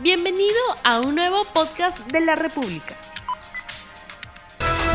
Bienvenido 0.00 0.54
a 0.84 1.00
un 1.00 1.16
nuevo 1.16 1.42
podcast 1.52 2.08
de 2.12 2.20
la 2.20 2.36
República. 2.36 2.94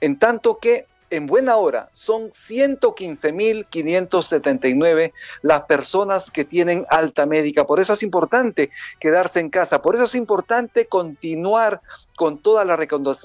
En 0.00 0.18
tanto 0.18 0.58
que 0.58 0.86
en 1.10 1.26
buena 1.26 1.56
hora 1.56 1.90
son 1.92 2.30
115.579 2.30 5.12
las 5.42 5.62
personas 5.62 6.30
que 6.30 6.44
tienen 6.44 6.86
alta 6.88 7.26
médica. 7.26 7.66
Por 7.66 7.80
eso 7.80 7.94
es 7.94 8.04
importante 8.04 8.70
quedarse 9.00 9.40
en 9.40 9.50
casa, 9.50 9.82
por 9.82 9.96
eso 9.96 10.04
es 10.04 10.14
importante 10.14 10.86
continuar 10.86 11.80
con 12.16 12.38
todas 12.38 12.64
las 12.66 12.78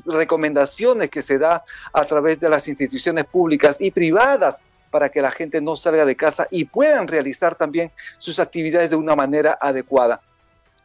recomendaciones 0.05 1.10
que 1.10 1.22
se 1.22 1.38
da 1.38 1.63
a 1.94 2.05
través 2.05 2.40
de 2.40 2.49
las 2.49 2.68
instituciones 2.68 3.26
públicas 3.26 3.80
y 3.80 3.91
privadas 3.91 4.63
para 4.95 5.09
que 5.09 5.22
la 5.22 5.30
gente 5.30 5.59
no 5.59 5.76
salga 5.76 6.05
de 6.05 6.16
casa 6.16 6.48
y 6.49 6.63
puedan 6.63 7.09
realizar 7.09 7.55
también 7.55 7.91
sus 8.17 8.40
actividades 8.40 8.91
de 8.91 8.95
una 8.95 9.13
manera 9.13 9.58
adecuada. 9.59 10.21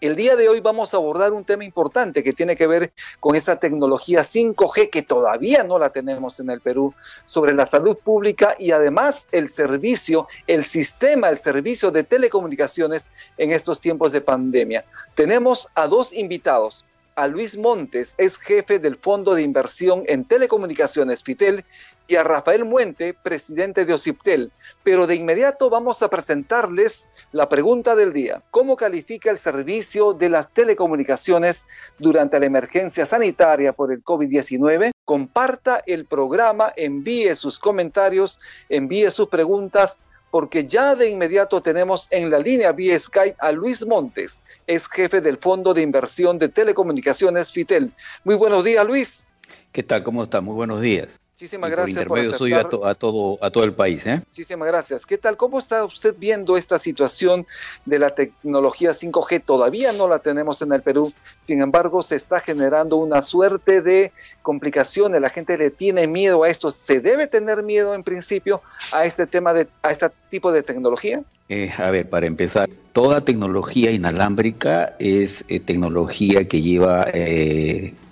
El 0.00 0.16
día 0.16 0.34
de 0.34 0.48
hoy 0.48 0.58
vamos 0.58 0.92
a 0.92 0.96
abordar 0.96 1.32
un 1.32 1.44
tema 1.44 1.64
importante 1.64 2.24
que 2.24 2.32
tiene 2.32 2.56
que 2.56 2.66
ver 2.66 2.90
con 3.20 3.36
esa 3.36 3.60
tecnología 3.60 4.22
5G 4.22 4.90
que 4.90 5.02
todavía 5.02 5.62
no 5.62 5.78
la 5.78 5.90
tenemos 5.90 6.40
en 6.40 6.50
el 6.50 6.60
Perú, 6.60 6.92
sobre 7.28 7.54
la 7.54 7.66
salud 7.66 7.96
pública 7.98 8.56
y 8.58 8.72
además 8.72 9.28
el 9.30 9.48
servicio, 9.48 10.26
el 10.48 10.64
sistema, 10.64 11.28
el 11.28 11.38
servicio 11.38 11.92
de 11.92 12.02
telecomunicaciones 12.02 13.08
en 13.38 13.52
estos 13.52 13.78
tiempos 13.78 14.10
de 14.10 14.22
pandemia. 14.22 14.84
Tenemos 15.14 15.68
a 15.76 15.86
dos 15.86 16.12
invitados 16.12 16.84
a 17.14 17.28
Luis 17.28 17.56
Montes, 17.56 18.16
es 18.18 18.38
jefe 18.38 18.80
del 18.80 18.96
Fondo 18.96 19.34
de 19.34 19.42
Inversión 19.42 20.02
en 20.06 20.24
Telecomunicaciones 20.24 21.22
FITEL, 21.22 21.64
y 22.10 22.16
a 22.16 22.24
Rafael 22.24 22.64
Muente, 22.64 23.14
presidente 23.14 23.84
de 23.84 23.94
OCIPTEL. 23.94 24.50
Pero 24.82 25.06
de 25.06 25.14
inmediato 25.14 25.70
vamos 25.70 26.02
a 26.02 26.10
presentarles 26.10 27.08
la 27.30 27.48
pregunta 27.48 27.94
del 27.94 28.12
día. 28.12 28.42
¿Cómo 28.50 28.76
califica 28.76 29.30
el 29.30 29.38
servicio 29.38 30.12
de 30.12 30.28
las 30.28 30.52
telecomunicaciones 30.52 31.66
durante 31.98 32.40
la 32.40 32.46
emergencia 32.46 33.06
sanitaria 33.06 33.72
por 33.72 33.92
el 33.92 34.02
COVID-19? 34.02 34.90
Comparta 35.04 35.82
el 35.86 36.04
programa, 36.06 36.72
envíe 36.76 37.36
sus 37.36 37.60
comentarios, 37.60 38.40
envíe 38.68 39.10
sus 39.10 39.28
preguntas 39.28 40.00
porque 40.32 40.66
ya 40.66 40.94
de 40.94 41.08
inmediato 41.08 41.60
tenemos 41.60 42.08
en 42.10 42.30
la 42.30 42.38
línea 42.38 42.72
vía 42.72 42.98
Skype 42.98 43.36
a 43.38 43.52
Luis 43.52 43.84
Montes, 43.84 44.40
es 44.66 44.88
jefe 44.88 45.20
del 45.20 45.38
Fondo 45.38 45.74
de 45.74 45.82
Inversión 45.82 46.38
de 46.38 46.48
Telecomunicaciones 46.48 47.52
FITEL. 47.52 47.92
Muy 48.24 48.36
buenos 48.36 48.64
días, 48.64 48.86
Luis. 48.86 49.28
¿Qué 49.72 49.82
tal? 49.82 50.02
¿Cómo 50.04 50.22
está? 50.22 50.40
Muy 50.40 50.54
buenos 50.54 50.80
días. 50.80 51.20
Muchísimas 51.40 51.70
gracias 51.70 52.04
por, 52.04 52.18
a, 52.18 52.90
a, 52.90 52.94
todo, 52.94 53.38
a 53.40 53.50
todo 53.50 53.64
el 53.64 53.72
país. 53.72 54.06
¿eh? 54.06 54.20
Muchísimas 54.26 54.68
gracias. 54.68 55.06
¿Qué 55.06 55.16
tal? 55.16 55.38
¿Cómo 55.38 55.58
está 55.58 55.82
usted 55.86 56.14
viendo 56.18 56.58
esta 56.58 56.78
situación 56.78 57.46
de 57.86 57.98
la 57.98 58.10
tecnología 58.10 58.90
5G? 58.90 59.42
Todavía 59.46 59.94
no 59.94 60.06
la 60.06 60.18
tenemos 60.18 60.60
en 60.60 60.70
el 60.72 60.82
Perú, 60.82 61.10
sin 61.40 61.62
embargo 61.62 62.02
se 62.02 62.16
está 62.16 62.40
generando 62.40 62.96
una 62.96 63.22
suerte 63.22 63.80
de 63.80 64.12
complicaciones. 64.42 65.18
La 65.22 65.30
gente 65.30 65.56
le 65.56 65.70
tiene 65.70 66.06
miedo 66.06 66.42
a 66.42 66.50
esto. 66.50 66.70
¿Se 66.70 67.00
debe 67.00 67.26
tener 67.26 67.62
miedo 67.62 67.94
en 67.94 68.02
principio 68.02 68.60
a 68.92 69.06
este 69.06 69.26
tema 69.26 69.54
de 69.54 69.66
a 69.80 69.92
este 69.92 70.10
tipo 70.28 70.52
de 70.52 70.62
tecnología? 70.62 71.22
Eh, 71.48 71.72
a 71.78 71.90
ver, 71.90 72.06
para 72.10 72.26
empezar, 72.26 72.68
toda 72.92 73.24
tecnología 73.24 73.90
inalámbrica 73.92 74.94
es 74.98 75.46
eh, 75.48 75.58
tecnología 75.58 76.44
que 76.44 76.60
lleva 76.60 77.06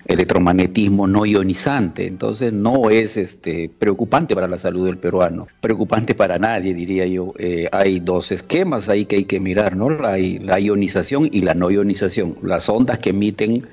electromagnetismo 0.09 1.07
no 1.07 1.27
ionizante, 1.27 2.07
entonces 2.07 2.53
no 2.55 2.89
es 2.89 3.19
este, 3.19 3.69
preocupante 3.69 4.35
para 4.35 4.49
la 4.49 4.57
salud 4.57 4.87
del 4.87 4.97
peruano, 4.97 5.47
preocupante 5.61 6.15
para 6.15 6.39
nadie, 6.39 6.73
diría 6.73 7.07
yo. 7.07 7.35
Eh, 7.39 7.69
hay 7.73 8.01
dos 8.01 8.33
esquemas 8.33 8.89
ahí 8.89 9.05
que 9.05 9.17
hay 9.17 9.25
que 9.25 9.39
mirar, 9.39 9.77
¿no? 9.77 9.91
La, 9.91 10.19
ionización 10.19 11.29
y 11.31 11.43
la 11.43 11.55
no 11.55 11.71
ionización. 11.71 12.39
Las 12.43 12.71
ondas 12.71 12.99
que 12.99 13.11
emiten 13.11 13.67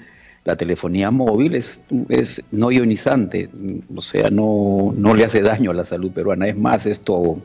la 0.44 0.58
telefonía 0.58 1.10
móvil 1.10 1.56
es, 1.56 1.82
es 2.10 2.44
no 2.52 2.70
ionizante, 2.70 3.50
o 3.96 4.02
sea, 4.02 4.30
no, 4.30 4.94
no 4.96 5.16
le 5.16 5.24
hace 5.24 5.42
daño 5.42 5.72
a 5.72 5.74
la 5.74 5.86
salud 5.86 6.12
peruana. 6.12 6.48
Es 6.48 6.58
más, 6.58 6.86
esto 6.86 7.40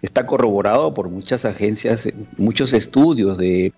está 0.00 0.24
corroborado 0.26 0.94
por 0.94 1.10
muchas 1.10 1.44
agencias, 1.44 2.08
muchos 2.38 2.72
estudios 2.72 3.36
de 3.36 3.74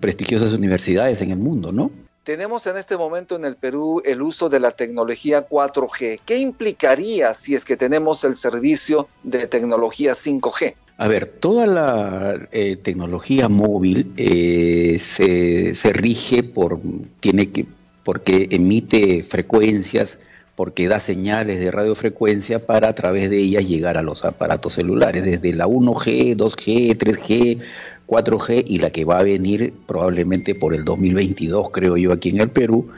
prestigiosas 0.00 0.54
universidades 0.54 1.20
en 1.20 1.30
el 1.30 1.38
mundo, 1.38 1.72
¿no? 1.72 1.90
Tenemos 2.28 2.66
en 2.66 2.76
este 2.76 2.98
momento 2.98 3.36
en 3.36 3.46
el 3.46 3.56
Perú 3.56 4.02
el 4.04 4.20
uso 4.20 4.50
de 4.50 4.60
la 4.60 4.72
tecnología 4.72 5.48
4G. 5.48 6.20
¿Qué 6.26 6.36
implicaría 6.36 7.32
si 7.32 7.54
es 7.54 7.64
que 7.64 7.78
tenemos 7.78 8.22
el 8.22 8.36
servicio 8.36 9.08
de 9.22 9.46
tecnología 9.46 10.12
5G? 10.12 10.74
A 10.98 11.08
ver, 11.08 11.24
toda 11.24 11.66
la 11.66 12.38
eh, 12.52 12.76
tecnología 12.76 13.48
móvil 13.48 14.12
eh, 14.18 14.98
se, 14.98 15.74
se, 15.74 15.92
rige 15.94 16.42
por, 16.42 16.78
tiene 17.20 17.48
que, 17.50 17.64
porque 18.04 18.48
emite 18.50 19.22
frecuencias, 19.22 20.18
porque 20.54 20.86
da 20.86 21.00
señales 21.00 21.60
de 21.60 21.70
radiofrecuencia 21.70 22.66
para 22.66 22.88
a 22.88 22.94
través 22.94 23.30
de 23.30 23.38
ellas 23.38 23.66
llegar 23.66 23.96
a 23.96 24.02
los 24.02 24.26
aparatos 24.26 24.74
celulares, 24.74 25.24
desde 25.24 25.54
la 25.54 25.66
1G, 25.66 26.36
2G, 26.36 26.94
3G, 26.94 27.62
4G 28.08 28.64
y 28.66 28.78
la 28.78 28.90
que 28.90 29.04
va 29.04 29.18
a 29.18 29.22
venir 29.22 29.74
probablemente 29.86 30.54
por 30.54 30.74
el 30.74 30.84
2022, 30.84 31.70
creo 31.70 31.96
yo, 31.96 32.12
aquí 32.12 32.30
en 32.30 32.40
el 32.40 32.50
Perú, 32.50 32.88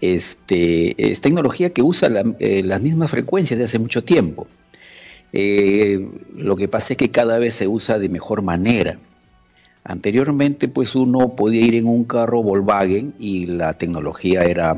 este, 0.00 1.10
es 1.10 1.20
tecnología 1.20 1.70
que 1.70 1.82
usa 1.82 2.08
eh, 2.40 2.62
las 2.64 2.80
mismas 2.80 3.10
frecuencias 3.10 3.58
de 3.58 3.66
hace 3.66 3.78
mucho 3.78 4.02
tiempo. 4.02 4.46
Eh, 5.32 6.08
lo 6.34 6.56
que 6.56 6.68
pasa 6.68 6.94
es 6.94 6.96
que 6.96 7.10
cada 7.10 7.38
vez 7.38 7.54
se 7.54 7.68
usa 7.68 7.98
de 7.98 8.08
mejor 8.08 8.42
manera. 8.42 8.98
Anteriormente, 9.84 10.68
pues 10.68 10.94
uno 10.94 11.36
podía 11.36 11.64
ir 11.64 11.74
en 11.74 11.86
un 11.86 12.04
carro 12.04 12.42
Volkswagen 12.42 13.14
y 13.18 13.46
la 13.46 13.74
tecnología 13.74 14.44
era 14.44 14.76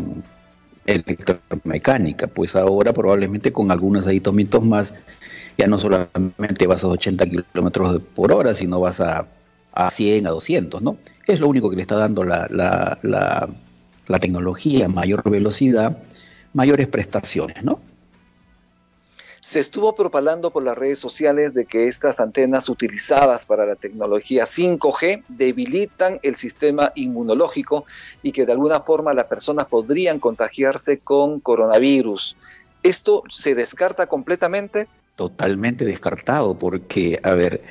electromecánica, 0.86 2.26
pues 2.26 2.56
ahora 2.56 2.92
probablemente 2.92 3.53
con 3.53 3.70
algunos 3.70 4.06
aditamientos 4.06 4.64
más, 4.64 4.94
ya 5.56 5.69
no 5.69 5.78
solamente 5.78 6.66
vas 6.66 6.82
a 6.82 6.88
80 6.88 7.26
kilómetros 7.26 8.03
por 8.14 8.32
hora, 8.32 8.54
sino 8.54 8.80
vas 8.80 9.00
a 9.00 9.28
a 9.72 9.91
100, 9.91 10.26
a 10.26 10.31
200, 10.31 10.82
¿no? 10.82 10.97
Es 11.26 11.41
lo 11.41 11.48
único 11.48 11.70
que 11.70 11.76
le 11.76 11.82
está 11.82 11.97
dando 11.97 12.25
la, 12.25 12.48
la, 12.50 12.98
la, 13.03 14.19
tecnología, 14.19 14.88
mayor 14.88 15.28
velocidad, 15.31 15.98
mayores 16.53 16.88
prestaciones, 16.88 17.62
¿no? 17.62 17.80
Se 19.41 19.59
estuvo 19.59 19.97
propalando 19.97 20.50
por 20.50 20.62
las 20.62 20.76
redes 20.76 20.98
sociales 20.98 21.54
de 21.54 21.64
que 21.64 21.88
estas 21.88 22.20
antenas 22.20 22.69
utilizadas 22.69 23.44
para 23.47 23.64
la 23.64 23.75
tecnología 23.75 24.44
5G 24.44 25.25
debilitan 25.28 26.20
el 26.22 26.36
sistema 26.36 26.92
inmunológico 26.94 27.84
y 28.22 28.32
que 28.32 28.44
de 28.44 28.53
alguna 28.53 28.80
forma 28.80 29.14
las 29.14 29.26
personas 29.26 29.66
podrían 29.66 30.20
contagiarse 30.20 30.98
con 30.98 31.41
coronavirus. 31.41 32.36
¿Esto 32.82 33.25
se 33.30 33.54
descarta 33.54 34.06
completamente? 34.06 34.88
Totalmente 35.16 35.84
descartado 35.84 36.59
porque, 36.59 37.19
a 37.22 37.32
ver, 37.34 37.62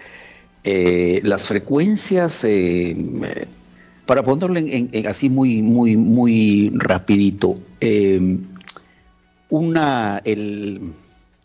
eh, 0.71 1.21
las 1.23 1.47
frecuencias, 1.47 2.43
eh, 2.43 2.95
para 4.05 4.21
ponerlo 4.21 4.59
en, 4.59 4.91
así 5.07 5.27
muy, 5.27 5.63
muy, 5.63 5.97
muy 5.97 6.71
rapidito, 6.75 7.55
eh, 7.81 8.37
una, 9.49 10.21
el, 10.25 10.93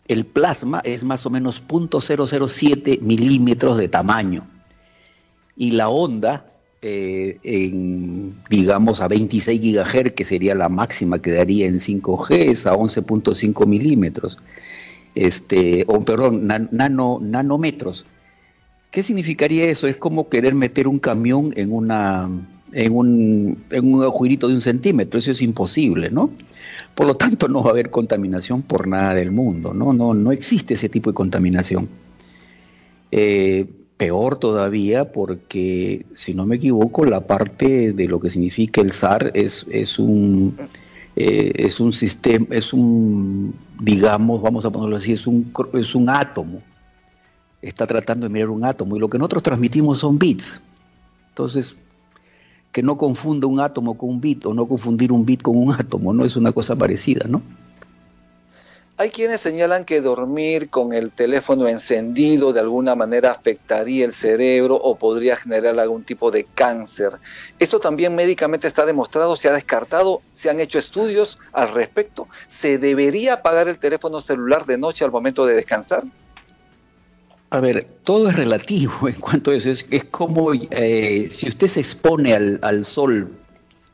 el, 0.07 0.25
plasma 0.27 0.79
es 0.85 1.03
más 1.03 1.25
o 1.25 1.31
menos 1.31 1.63
0.007 1.67 3.01
milímetros 3.01 3.79
de 3.79 3.87
tamaño 3.87 4.45
y 5.57 5.71
la 5.71 5.89
onda, 5.89 6.45
en, 6.83 8.35
digamos 8.47 9.01
a 9.01 9.07
26 9.07 9.59
gigahertz, 9.59 10.13
que 10.13 10.23
sería 10.23 10.53
la 10.53 10.69
máxima 10.69 11.19
que 11.19 11.31
daría 11.31 11.65
en 11.65 11.79
5G, 11.79 12.51
es 12.51 12.67
a 12.67 12.75
11.5 12.75 13.65
milímetros, 13.65 14.37
este, 15.15 15.83
o 15.87 16.05
perdón, 16.05 16.45
nanómetros. 16.45 18.05
¿Qué 18.91 19.03
significaría 19.03 19.65
eso? 19.65 19.87
Es 19.87 19.97
como 19.97 20.29
querer 20.29 20.55
meter 20.55 20.87
un 20.87 20.99
camión 20.99 21.51
en 21.55 21.73
una 21.73 22.29
en 22.75 22.93
un, 22.93 23.63
en 23.69 23.93
un 23.93 24.03
agujerito 24.03 24.49
de 24.49 24.55
un 24.55 24.61
centímetro, 24.61 25.17
eso 25.17 25.31
es 25.31 25.41
imposible, 25.41 26.09
¿no? 26.11 26.29
Por 26.93 27.07
lo 27.07 27.15
tanto, 27.15 27.47
no 27.47 27.63
va 27.63 27.69
a 27.69 27.71
haber 27.71 27.89
contaminación 27.89 28.61
por 28.63 28.87
nada 28.87 29.15
del 29.15 29.31
mundo, 29.31 29.73
¿no? 29.73 29.93
No, 29.93 30.13
no 30.13 30.31
existe 30.33 30.73
ese 30.73 30.89
tipo 30.89 31.09
de 31.09 31.13
contaminación. 31.13 31.87
Eh, 33.11 33.65
peor 33.95 34.37
todavía 34.37 35.13
porque, 35.13 36.05
si 36.13 36.33
no 36.33 36.45
me 36.45 36.57
equivoco, 36.57 37.05
la 37.05 37.25
parte 37.25 37.93
de 37.93 38.07
lo 38.09 38.19
que 38.19 38.29
significa 38.29 38.81
el 38.81 38.91
SAR 38.91 39.31
es, 39.33 39.65
es 39.71 39.97
un... 39.97 40.57
Eh, 41.17 41.53
es 41.65 41.79
un 41.79 41.93
sistema, 41.93 42.45
es 42.49 42.73
un, 42.73 43.55
digamos, 43.79 44.41
vamos 44.41 44.65
a 44.65 44.69
ponerlo 44.69 44.97
así, 44.97 45.13
es 45.13 45.25
un, 45.25 45.49
es 45.75 45.95
un 45.95 46.09
átomo. 46.09 46.61
Está 47.65 47.87
tratando 47.87 48.27
de 48.27 48.33
mirar 48.33 48.51
un 48.51 48.63
átomo 48.63 48.95
y 48.95 48.99
lo 48.99 49.09
que 49.09 49.17
nosotros 49.17 49.41
transmitimos 49.41 49.97
son 49.97 50.19
bits. 50.19 50.61
Entonces, 51.29 51.77
que 52.71 52.83
no 52.83 52.95
confunda 52.95 53.47
un 53.47 53.59
átomo 53.59 53.97
con 53.97 54.09
un 54.09 54.21
bit 54.21 54.45
o 54.45 54.53
no 54.53 54.67
confundir 54.67 55.11
un 55.11 55.25
bit 55.25 55.41
con 55.41 55.57
un 55.57 55.73
átomo, 55.73 56.13
no 56.13 56.25
es 56.25 56.35
una 56.35 56.51
cosa 56.51 56.75
parecida, 56.75 57.25
¿no? 57.27 57.41
Hay 58.97 59.09
quienes 59.09 59.41
señalan 59.41 59.83
que 59.83 59.99
dormir 59.99 60.69
con 60.69 60.93
el 60.93 61.09
teléfono 61.09 61.67
encendido 61.67 62.53
de 62.53 62.59
alguna 62.59 62.93
manera 62.93 63.31
afectaría 63.31 64.05
el 64.05 64.13
cerebro 64.13 64.75
o 64.75 64.95
podría 64.95 65.35
generar 65.35 65.79
algún 65.79 66.03
tipo 66.03 66.29
de 66.29 66.43
cáncer. 66.43 67.13
¿Eso 67.57 67.79
también 67.79 68.13
médicamente 68.13 68.67
está 68.67 68.85
demostrado? 68.85 69.35
¿Se 69.35 69.49
ha 69.49 69.53
descartado? 69.53 70.21
¿Se 70.29 70.51
han 70.51 70.59
hecho 70.59 70.77
estudios 70.77 71.39
al 71.51 71.69
respecto? 71.69 72.27
¿Se 72.47 72.77
debería 72.77 73.33
apagar 73.33 73.67
el 73.67 73.79
teléfono 73.79 74.21
celular 74.21 74.67
de 74.67 74.77
noche 74.77 75.03
al 75.03 75.11
momento 75.11 75.47
de 75.47 75.55
descansar? 75.55 76.03
A 77.49 77.59
ver, 77.59 77.83
todo 78.03 78.29
es 78.29 78.35
relativo 78.35 78.93
en 79.07 79.15
cuanto 79.15 79.51
a 79.51 79.55
eso. 79.55 79.69
Es, 79.69 79.85
como 80.11 80.53
eh, 80.53 81.27
si 81.29 81.47
usted 81.47 81.67
se 81.67 81.79
expone 81.79 82.33
al, 82.33 82.85
sol 82.85 83.31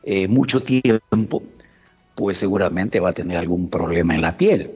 eh, 0.04 0.28
mucho 0.28 0.62
tiempo, 0.62 1.44
pues 2.16 2.38
seguramente 2.38 3.00
va 3.00 3.10
a 3.10 3.14
tener 3.14 3.38
algún 3.38 3.70
problema 3.70 4.16
en 4.16 4.22
la 4.22 4.38
piel. 4.38 4.72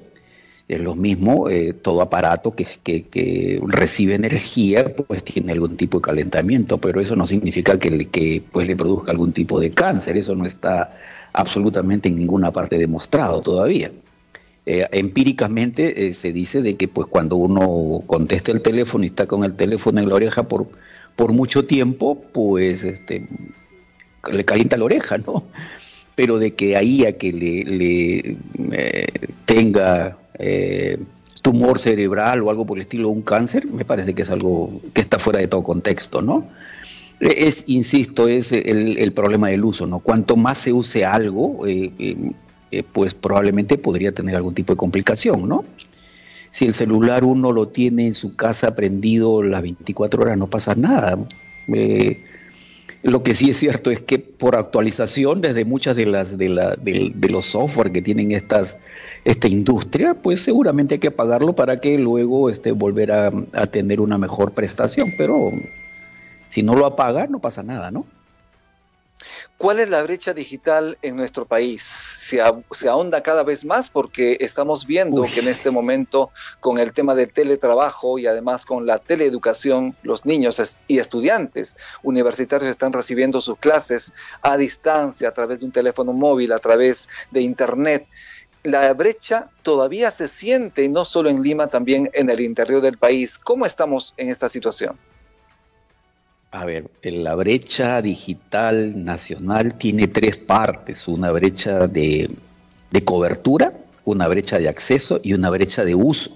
Es 0.67 0.81
lo 0.81 0.95
mismo, 0.95 1.47
eh, 1.47 1.73
todo 1.73 2.01
aparato 2.01 2.55
que, 2.55 2.65
que, 2.83 3.61
recibe 3.67 4.15
energía, 4.15 4.95
pues 4.95 5.23
tiene 5.23 5.51
algún 5.51 5.77
tipo 5.77 5.99
de 5.99 6.01
calentamiento, 6.01 6.79
pero 6.79 6.99
eso 6.99 7.15
no 7.15 7.27
significa 7.27 7.77
que, 7.77 8.07
que 8.07 8.43
pues, 8.51 8.67
le 8.67 8.75
produzca 8.75 9.11
algún 9.11 9.31
tipo 9.31 9.59
de 9.59 9.69
cáncer, 9.69 10.17
eso 10.17 10.33
no 10.33 10.43
está 10.43 10.97
absolutamente 11.33 12.09
en 12.09 12.17
ninguna 12.17 12.51
parte 12.51 12.79
demostrado 12.79 13.41
todavía. 13.41 13.91
Eh, 14.67 14.87
empíricamente 14.93 16.07
eh, 16.07 16.13
se 16.13 16.33
dice 16.33 16.63
de 16.63 16.75
que 16.75 16.87
pues 16.87 17.07
cuando 17.07 17.35
uno 17.35 18.03
contesta 18.07 18.51
el 18.51 18.61
teléfono 18.61 19.03
y 19.03 19.07
está 19.07 19.27
con 19.27 19.43
el 19.43 19.55
teléfono 19.55 19.99
en 19.99 20.09
la 20.09 20.15
oreja 20.15 20.47
por, 20.47 20.67
por 21.15 21.33
mucho 21.33 21.65
tiempo, 21.65 22.23
pues 22.33 22.83
este, 22.83 23.27
le 24.31 24.43
calienta 24.43 24.77
la 24.77 24.85
oreja, 24.85 25.19
¿no? 25.19 25.43
Pero 26.15 26.39
de 26.39 26.55
que 26.55 26.75
ahí 26.77 27.05
a 27.05 27.15
que 27.17 27.31
le, 27.31 28.37
tenga 29.45 30.17
eh, 30.39 30.97
tumor 31.43 31.77
cerebral 31.77 32.41
o 32.41 32.49
algo 32.49 32.65
por 32.65 32.79
el 32.79 32.83
estilo, 32.83 33.09
un 33.09 33.21
cáncer, 33.21 33.67
me 33.67 33.85
parece 33.85 34.15
que 34.15 34.23
es 34.23 34.31
algo 34.31 34.81
que 34.93 35.01
está 35.01 35.19
fuera 35.19 35.39
de 35.39 35.47
todo 35.47 35.61
contexto, 35.61 36.23
¿no? 36.23 36.47
E, 37.19 37.47
es, 37.47 37.65
insisto, 37.67 38.27
es 38.27 38.51
el, 38.51 39.11
problema 39.13 39.49
del 39.49 39.63
uso, 39.63 39.85
¿no? 39.85 39.99
Cuanto 39.99 40.37
más 40.37 40.57
se 40.57 40.73
use 40.73 41.05
algo, 41.05 41.65
pues 42.83 43.13
probablemente 43.13 43.77
podría 43.77 44.11
tener 44.11 44.35
algún 44.35 44.53
tipo 44.53 44.73
de 44.73 44.77
complicación, 44.77 45.47
¿no? 45.47 45.65
Si 46.51 46.65
el 46.65 46.73
celular 46.73 47.23
uno 47.23 47.51
lo 47.51 47.67
tiene 47.67 48.07
en 48.07 48.13
su 48.13 48.35
casa 48.35 48.75
prendido 48.75 49.43
las 49.43 49.61
24 49.61 50.21
horas, 50.21 50.37
no 50.37 50.49
pasa 50.49 50.73
nada. 50.75 51.17
Lo 53.03 53.23
que 53.23 53.35
sí 53.35 53.49
es 53.49 53.57
cierto 53.57 53.91
es 53.91 53.99
que 53.99 54.19
por 54.19 54.55
actualización 54.55 55.41
desde 55.41 55.65
muchas 55.65 55.95
de 55.95 56.05
las 56.05 56.37
de, 56.37 56.49
la, 56.49 56.75
de, 56.75 57.13
los 57.29 57.45
software 57.45 57.91
que 57.91 58.01
tienen 58.01 58.31
estas 58.31 58.77
esta 59.25 59.47
industria, 59.47 60.13
pues 60.15 60.41
seguramente 60.41 60.95
hay 60.95 60.99
que 60.99 61.11
pagarlo 61.11 61.53
para 61.55 61.81
que 61.81 61.97
luego 61.97 62.49
este 62.49 62.71
volver 62.71 63.11
a 63.11 63.31
tener 63.67 63.99
una 63.99 64.17
mejor 64.17 64.53
prestación, 64.53 65.09
pero 65.17 65.51
si 66.49 66.63
no 66.63 66.73
lo 66.73 66.85
apaga 66.85 67.27
no 67.27 67.39
pasa 67.39 67.63
nada, 67.63 67.91
¿no? 67.91 68.05
¿Cuál 69.57 69.79
es 69.79 69.89
la 69.89 70.03
brecha 70.03 70.33
digital 70.33 70.97
en 71.01 71.15
nuestro 71.15 71.45
país? 71.45 71.81
¿Se, 71.81 72.41
ahonda 72.41 73.23
cada 73.23 73.41
vez 73.43 73.63
más? 73.63 73.89
Porque 73.89 74.35
estamos 74.41 74.85
viendo 74.85 75.23
que 75.23 75.39
en 75.39 75.47
este 75.47 75.71
momento, 75.71 76.29
con 76.59 76.77
el 76.77 76.91
tema 76.91 77.15
de 77.15 77.25
teletrabajo 77.25 78.19
y 78.19 78.27
además 78.27 78.65
con 78.65 78.85
la 78.85 78.99
teleeducación, 78.99 79.95
los 80.03 80.25
niños 80.25 80.81
y 80.89 80.99
estudiantes 80.99 81.77
universitarios 82.03 82.69
están 82.69 82.91
recibiendo 82.91 83.39
sus 83.39 83.57
clases 83.57 84.11
a 84.41 84.57
distancia, 84.57 85.29
a 85.29 85.33
través 85.33 85.61
de 85.61 85.67
un 85.67 85.71
teléfono 85.71 86.11
móvil, 86.11 86.51
a 86.51 86.59
través 86.59 87.07
de 87.31 87.41
Internet. 87.41 88.07
La 88.63 88.93
brecha 88.93 89.47
todavía 89.63 90.11
se 90.11 90.27
siente, 90.27 90.89
no 90.89 91.05
solo 91.05 91.29
en 91.29 91.41
Lima, 91.41 91.67
también 91.67 92.09
en 92.13 92.29
el 92.29 92.41
interior 92.41 92.81
del 92.81 92.97
país. 92.97 93.37
¿Cómo 93.37 93.65
estamos 93.65 94.13
en 94.17 94.29
esta 94.29 94.49
situación? 94.49 94.97
A 96.55 96.63
ver, 96.63 96.89
la 97.03 97.35
brecha 97.35 98.01
digital 98.01 99.03
nacional 99.03 99.75
tiene 99.75 100.07
tres 100.07 100.37
partes, 100.37 101.05
una 101.09 101.29
brecha 101.29 101.89
de, 101.89 102.29
cobertura, 103.03 103.73
una 104.05 104.29
brecha 104.29 104.57
de 104.57 104.69
acceso 104.69 105.19
y 105.21 105.33
una 105.33 105.49
brecha 105.49 105.83
de 105.83 105.95
uso. 105.95 106.31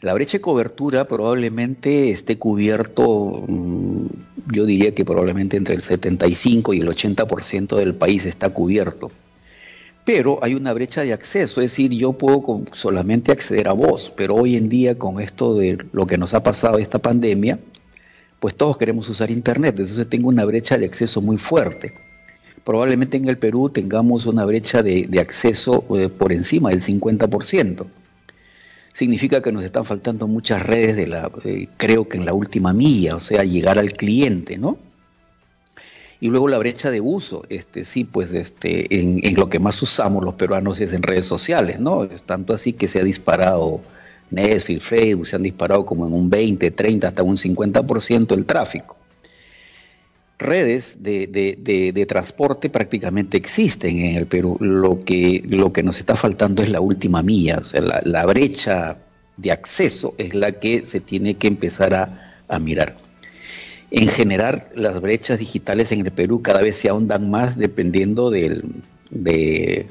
La 0.00 0.14
brecha 0.14 0.38
de 0.38 0.40
cobertura 0.40 1.06
probablemente 1.06 2.10
esté 2.10 2.38
cubierto, 2.38 3.44
mm, 3.46 4.06
yo 4.54 4.64
diría 4.64 4.94
que 4.94 5.04
probablemente 5.04 5.58
entre 5.58 5.74
el 5.74 5.82
75 5.82 6.72
y 6.72 6.80
el 6.80 6.88
80% 6.88 7.76
del 7.76 7.94
país 7.94 8.24
está 8.24 8.48
cubierto. 8.48 9.10
Pero 10.06 10.38
hay 10.40 10.54
una 10.54 10.72
brecha 10.72 11.02
de 11.02 11.12
acceso, 11.12 11.60
es 11.60 11.72
decir, 11.72 11.90
yo 11.90 12.14
puedo 12.14 12.62
solamente 12.72 13.30
acceder 13.30 13.68
a 13.68 13.72
vos, 13.72 14.10
pero 14.16 14.36
hoy 14.36 14.56
en 14.56 14.70
día 14.70 14.98
con 14.98 15.20
esto 15.20 15.54
de 15.54 15.84
lo 15.92 16.06
que 16.06 16.16
nos 16.16 16.32
ha 16.32 16.42
pasado 16.42 16.78
esta 16.78 16.98
pandemia, 16.98 17.58
pues 18.46 18.56
todos 18.56 18.78
queremos 18.78 19.08
usar 19.08 19.28
Internet, 19.32 19.74
entonces 19.76 20.08
tengo 20.08 20.28
una 20.28 20.44
brecha 20.44 20.78
de 20.78 20.84
acceso 20.84 21.20
muy 21.20 21.36
fuerte. 21.36 21.92
Probablemente 22.62 23.16
en 23.16 23.28
el 23.28 23.38
Perú 23.38 23.70
tengamos 23.70 24.24
una 24.24 24.44
brecha 24.44 24.84
de, 24.84 25.08
acceso 25.18 25.84
eh, 25.96 26.08
por 26.08 26.32
encima 26.32 26.70
del 26.70 26.80
50%. 26.80 27.86
Significa 28.92 29.42
que 29.42 29.50
nos 29.50 29.64
están 29.64 29.84
faltando 29.84 30.28
muchas 30.28 30.62
redes 30.62 30.94
de 30.94 31.08
la, 31.08 31.28
eh, 31.42 31.66
creo 31.76 32.08
que 32.08 32.18
en 32.18 32.24
la 32.24 32.34
última 32.34 32.72
milla, 32.72 33.16
o 33.16 33.18
sea, 33.18 33.42
llegar 33.42 33.80
al 33.80 33.92
cliente, 33.92 34.58
¿no? 34.58 34.78
Y 36.20 36.28
luego 36.28 36.46
la 36.46 36.58
brecha 36.58 36.92
de 36.92 37.00
uso, 37.00 37.42
este, 37.48 37.84
sí, 37.84 38.04
pues 38.04 38.32
este, 38.32 39.00
en, 39.00 39.26
en, 39.26 39.34
lo 39.34 39.48
que 39.48 39.58
más 39.58 39.82
usamos 39.82 40.22
los 40.22 40.34
peruanos 40.34 40.80
es 40.80 40.92
en 40.92 41.02
redes 41.02 41.26
sociales, 41.26 41.80
¿no? 41.80 42.04
Es 42.04 42.22
tanto 42.22 42.54
así 42.54 42.74
que 42.74 42.86
se 42.86 43.00
ha 43.00 43.02
disparado 43.02 43.80
Netflix, 44.30 44.84
Facebook, 44.84 45.26
se 45.26 45.36
han 45.36 45.42
disparado 45.42 45.84
como 45.84 46.06
en 46.06 46.12
un 46.12 46.28
20, 46.28 46.70
30, 46.70 47.08
hasta 47.08 47.22
un 47.22 47.36
50% 47.36 48.32
el 48.34 48.44
tráfico. 48.44 48.96
Redes 50.38 51.02
de, 51.02 52.06
transporte 52.06 52.68
prácticamente 52.68 53.38
existen 53.38 53.98
en 53.98 54.16
el 54.16 54.26
Perú. 54.26 54.58
Lo 54.60 55.02
que, 55.02 55.42
lo 55.48 55.72
que 55.72 55.82
nos 55.82 55.98
está 55.98 56.14
faltando 56.14 56.62
es 56.62 56.68
la 56.68 56.80
última 56.80 57.22
milla, 57.22 57.58
o 57.58 57.64
sea, 57.64 57.80
la, 57.80 58.26
brecha 58.26 58.98
de 59.38 59.52
acceso 59.52 60.14
es 60.18 60.34
la 60.34 60.52
que 60.52 60.84
se 60.84 61.00
tiene 61.00 61.34
que 61.34 61.46
empezar 61.46 61.94
a, 61.94 62.58
mirar. 62.58 62.96
En 63.90 64.08
general, 64.08 64.68
las 64.74 65.00
brechas 65.00 65.38
digitales 65.38 65.90
en 65.92 66.00
el 66.00 66.12
Perú 66.12 66.42
cada 66.42 66.60
vez 66.60 66.76
se 66.76 66.88
ahondan 66.88 67.30
más 67.30 67.56
dependiendo 67.56 68.30
del, 68.30 68.62
de, 69.10 69.86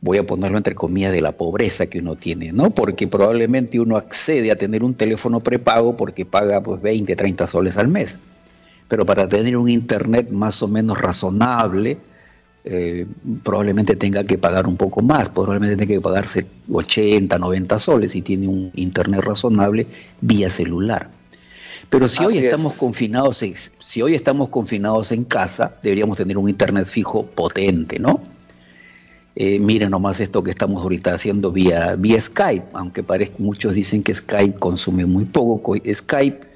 voy 0.00 0.18
a 0.18 0.26
ponerlo 0.26 0.56
entre 0.56 0.74
comillas, 0.74 1.12
de 1.12 1.20
la 1.20 1.32
pobreza 1.32 1.86
que 1.86 1.98
uno 1.98 2.16
tiene, 2.16 2.52
¿no? 2.52 2.70
Porque 2.70 3.06
probablemente 3.06 3.80
uno 3.80 3.96
accede 3.96 4.50
a 4.50 4.56
tener 4.56 4.82
un 4.82 4.94
teléfono 4.94 5.40
prepago 5.40 5.96
porque 5.96 6.24
paga 6.24 6.62
pues 6.62 6.80
20, 6.80 7.14
30 7.14 7.46
soles 7.46 7.76
al 7.76 7.88
mes. 7.88 8.18
Pero 8.88 9.06
para 9.06 9.28
tener 9.28 9.56
un 9.56 9.68
internet 9.68 10.32
más 10.32 10.62
o 10.62 10.68
menos 10.68 11.00
razonable, 11.00 11.98
eh, 12.64 13.06
probablemente 13.42 13.96
tenga 13.96 14.24
que 14.24 14.36
pagar 14.36 14.66
un 14.66 14.76
poco 14.76 15.00
más, 15.00 15.28
probablemente 15.28 15.76
tenga 15.76 15.94
que 15.94 16.00
pagarse 16.00 16.46
80, 16.70 17.38
90 17.38 17.78
soles 17.78 18.12
si 18.12 18.22
tiene 18.22 18.48
un 18.48 18.70
internet 18.74 19.20
razonable 19.20 19.86
vía 20.20 20.50
celular. 20.50 21.10
Pero 21.88 22.08
si 22.08 22.24
hoy 22.24 22.38
estamos 22.38 22.74
confinados, 22.74 23.42
si 23.78 24.02
hoy 24.02 24.14
estamos 24.14 24.48
confinados 24.48 25.12
en 25.12 25.24
casa, 25.24 25.76
deberíamos 25.82 26.16
tener 26.16 26.38
un 26.38 26.48
internet 26.48 26.86
fijo 26.86 27.26
potente, 27.26 27.98
¿no? 27.98 28.20
Eh, 29.36 29.58
miren 29.60 29.90
nomás 29.90 30.20
esto 30.20 30.42
que 30.42 30.50
estamos 30.50 30.82
ahorita 30.82 31.14
haciendo 31.14 31.52
vía, 31.52 31.94
vía 31.96 32.20
Skype, 32.20 32.66
aunque 32.72 33.02
parece, 33.02 33.32
muchos 33.38 33.74
dicen 33.74 34.02
que 34.02 34.12
Skype 34.14 34.58
consume 34.58 35.06
muy 35.06 35.24
poco. 35.24 35.76
Skype 35.76 36.46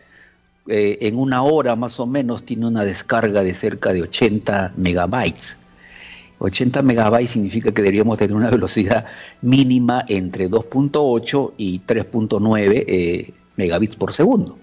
eh, 0.66 0.98
en 1.02 1.18
una 1.18 1.42
hora 1.42 1.76
más 1.76 2.00
o 2.00 2.06
menos 2.06 2.44
tiene 2.44 2.66
una 2.66 2.84
descarga 2.84 3.42
de 3.42 3.54
cerca 3.54 3.92
de 3.92 4.02
80 4.02 4.72
megabytes. 4.76 5.58
80 6.38 6.82
megabytes 6.82 7.30
significa 7.30 7.72
que 7.72 7.82
deberíamos 7.82 8.18
tener 8.18 8.34
una 8.34 8.50
velocidad 8.50 9.06
mínima 9.40 10.04
entre 10.08 10.50
2.8 10.50 11.52
y 11.56 11.80
3.9 11.80 12.84
eh, 12.86 13.34
megabits 13.56 13.96
por 13.96 14.12
segundo. 14.12 14.58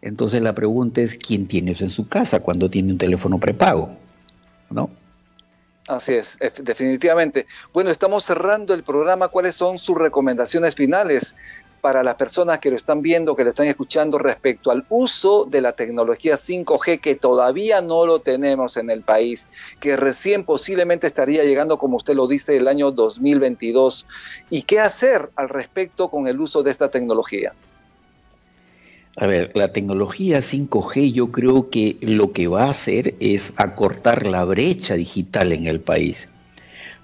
Entonces 0.00 0.42
la 0.42 0.54
pregunta 0.54 1.00
es, 1.00 1.18
¿quién 1.18 1.46
tiene 1.46 1.72
eso 1.72 1.84
en 1.84 1.90
su 1.90 2.08
casa 2.08 2.40
cuando 2.40 2.70
tiene 2.70 2.92
un 2.92 2.98
teléfono 2.98 3.38
prepago? 3.38 3.90
¿No? 4.70 4.90
Así 5.92 6.14
es, 6.14 6.38
definitivamente. 6.62 7.46
Bueno, 7.74 7.90
estamos 7.90 8.24
cerrando 8.24 8.72
el 8.72 8.82
programa. 8.82 9.28
¿Cuáles 9.28 9.54
son 9.54 9.78
sus 9.78 9.98
recomendaciones 9.98 10.74
finales? 10.74 11.34
para 11.82 12.04
las 12.04 12.14
personas 12.14 12.60
que 12.60 12.70
lo 12.70 12.76
están 12.76 13.02
viendo, 13.02 13.34
que 13.34 13.42
lo 13.42 13.50
están 13.50 13.66
escuchando 13.66 14.16
respecto 14.16 14.70
al 14.70 14.86
uso 14.88 15.46
de 15.46 15.60
la 15.60 15.72
tecnología 15.72 16.36
5G 16.36 17.00
que 17.00 17.16
todavía 17.16 17.82
no 17.82 18.06
lo 18.06 18.20
tenemos 18.20 18.76
en 18.76 18.88
el 18.88 19.02
país, 19.02 19.48
que 19.80 19.96
recién 19.96 20.44
posiblemente 20.44 21.08
estaría 21.08 21.42
llegando, 21.42 21.78
como 21.78 21.96
usted 21.96 22.14
lo 22.14 22.28
dice, 22.28 22.56
el 22.56 22.68
año 22.68 22.92
2022. 22.92 24.06
¿Y 24.48 24.62
qué 24.62 24.78
hacer 24.78 25.30
al 25.34 25.48
respecto 25.48 26.08
con 26.08 26.28
el 26.28 26.40
uso 26.40 26.62
de 26.62 26.70
esta 26.70 26.88
tecnología? 26.88 27.52
A 29.16 29.26
ver, 29.26 29.50
la 29.54 29.72
tecnología 29.72 30.38
5G 30.38 31.12
yo 31.12 31.30
creo 31.30 31.68
que 31.68 31.98
lo 32.00 32.32
que 32.32 32.48
va 32.48 32.64
a 32.64 32.70
hacer 32.70 33.14
es 33.20 33.52
acortar 33.56 34.26
la 34.26 34.44
brecha 34.44 34.94
digital 34.94 35.52
en 35.52 35.66
el 35.66 35.80
país. 35.80 36.28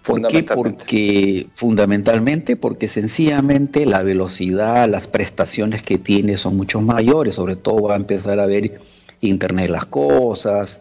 ¿Por 0.03 0.27
qué? 0.27 0.43
Porque 0.43 1.49
fundamentalmente 1.53 2.57
porque 2.57 2.89
sencillamente 2.89 3.85
la 3.85 4.03
velocidad, 4.03 4.89
las 4.89 5.07
prestaciones 5.07 5.83
que 5.83 5.99
tiene 5.99 6.39
son 6.39 6.57
mucho 6.57 6.81
mayores, 6.81 7.35
sobre 7.35 7.57
todo 7.57 7.83
va 7.83 7.95
a 7.95 7.99
empezar 7.99 8.41
a 8.41 8.47
ver 8.47 8.81
Internet 9.21 9.67
de 9.67 9.73
las 9.73 9.85
cosas, 9.85 10.81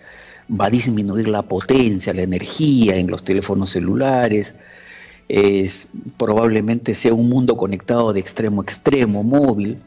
va 0.49 0.67
a 0.67 0.69
disminuir 0.69 1.27
la 1.27 1.41
potencia, 1.41 2.13
la 2.13 2.21
energía 2.21 2.95
en 2.95 3.07
los 3.07 3.25
teléfonos 3.25 3.71
celulares, 3.71 4.55
es, 5.27 5.89
probablemente 6.17 6.95
sea 6.95 7.13
un 7.13 7.27
mundo 7.27 7.57
conectado 7.57 8.13
de 8.13 8.21
extremo 8.21 8.61
a 8.61 8.63
extremo, 8.63 9.23
móvil, 9.23 9.79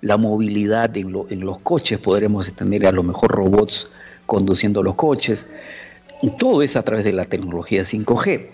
la 0.00 0.16
movilidad 0.16 0.96
en, 0.96 1.14
en 1.30 1.40
los 1.40 1.58
coches, 1.58 1.98
podremos 1.98 2.52
tener 2.54 2.86
a 2.86 2.92
lo 2.92 3.02
mejor 3.02 3.32
robots 3.32 3.88
conduciendo 4.26 4.82
los 4.82 4.94
coches, 4.94 5.46
y 6.22 6.30
todo 6.30 6.62
es 6.62 6.76
a 6.76 6.82
través 6.82 7.04
de 7.04 7.12
la 7.12 7.24
tecnología 7.24 7.82
5G 7.82 8.46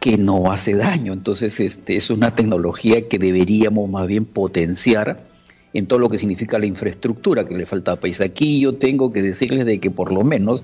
que 0.00 0.16
no 0.16 0.52
hace 0.52 0.74
daño. 0.74 1.12
Entonces, 1.12 1.58
este, 1.60 1.96
es 1.96 2.10
una 2.10 2.34
tecnología 2.34 3.08
que 3.08 3.18
deberíamos 3.18 3.90
más 3.90 4.06
bien 4.06 4.24
potenciar 4.24 5.26
en 5.74 5.86
todo 5.86 5.98
lo 5.98 6.08
que 6.08 6.18
significa 6.18 6.58
la 6.58 6.66
infraestructura 6.66 7.46
que 7.46 7.56
le 7.56 7.66
falta 7.66 7.92
al 7.92 7.98
país. 7.98 8.20
Aquí 8.20 8.60
yo 8.60 8.74
tengo 8.76 9.12
que 9.12 9.22
decirles 9.22 9.66
de 9.66 9.80
que 9.80 9.90
por 9.90 10.12
lo 10.12 10.24
menos 10.24 10.62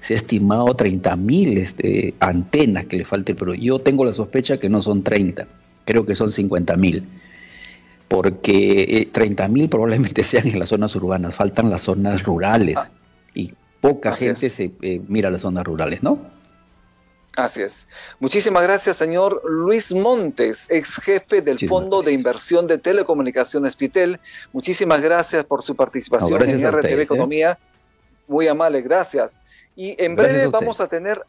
se 0.00 0.14
ha 0.14 0.16
estimado 0.16 0.66
30.000 0.66 1.56
este, 1.56 2.14
antenas 2.20 2.86
que 2.86 2.98
le 2.98 3.04
falte, 3.04 3.34
pero 3.34 3.54
yo 3.54 3.78
tengo 3.78 4.04
la 4.04 4.12
sospecha 4.12 4.58
que 4.58 4.68
no 4.68 4.82
son 4.82 5.02
30, 5.02 5.46
creo 5.84 6.04
que 6.04 6.14
son 6.14 6.28
50.000, 6.28 7.02
porque 8.12 9.08
30.000 9.10 9.64
eh, 9.64 9.68
probablemente 9.68 10.22
sean 10.22 10.46
en 10.46 10.58
las 10.58 10.68
zonas 10.68 10.94
urbanas, 10.94 11.34
faltan 11.34 11.70
las 11.70 11.82
zonas 11.82 12.22
rurales 12.22 12.78
y 13.34 13.52
poca 13.80 14.12
gente 14.12 14.50
se 14.50 14.72
eh, 14.82 15.00
mira 15.08 15.30
las 15.30 15.40
zonas 15.40 15.64
rurales, 15.64 16.02
¿no? 16.02 16.18
Así 17.34 17.62
es. 17.62 17.88
Muchísimas 18.20 18.62
gracias, 18.64 18.98
señor 18.98 19.40
Luis 19.48 19.94
Montes, 19.94 20.66
ex 20.68 20.96
jefe 20.96 21.40
del 21.40 21.58
Fondo 21.66 22.02
de 22.02 22.12
Inversión 22.12 22.66
de 22.66 22.76
Telecomunicaciones 22.76 23.74
FITEL. 23.74 24.20
Muchísimas 24.52 25.00
gracias 25.00 25.42
por 25.44 25.62
su 25.62 25.74
participación 25.74 26.46
en 26.46 26.70
RTV 26.70 27.00
¿eh? 27.00 27.02
Economía. 27.02 27.58
Muy 28.28 28.46
amable, 28.48 28.82
gracias. 28.82 29.38
Y 29.74 29.96
en 30.02 30.14
breve 30.14 30.48
vamos 30.48 30.82
a 30.82 30.88
tener, 30.88 31.22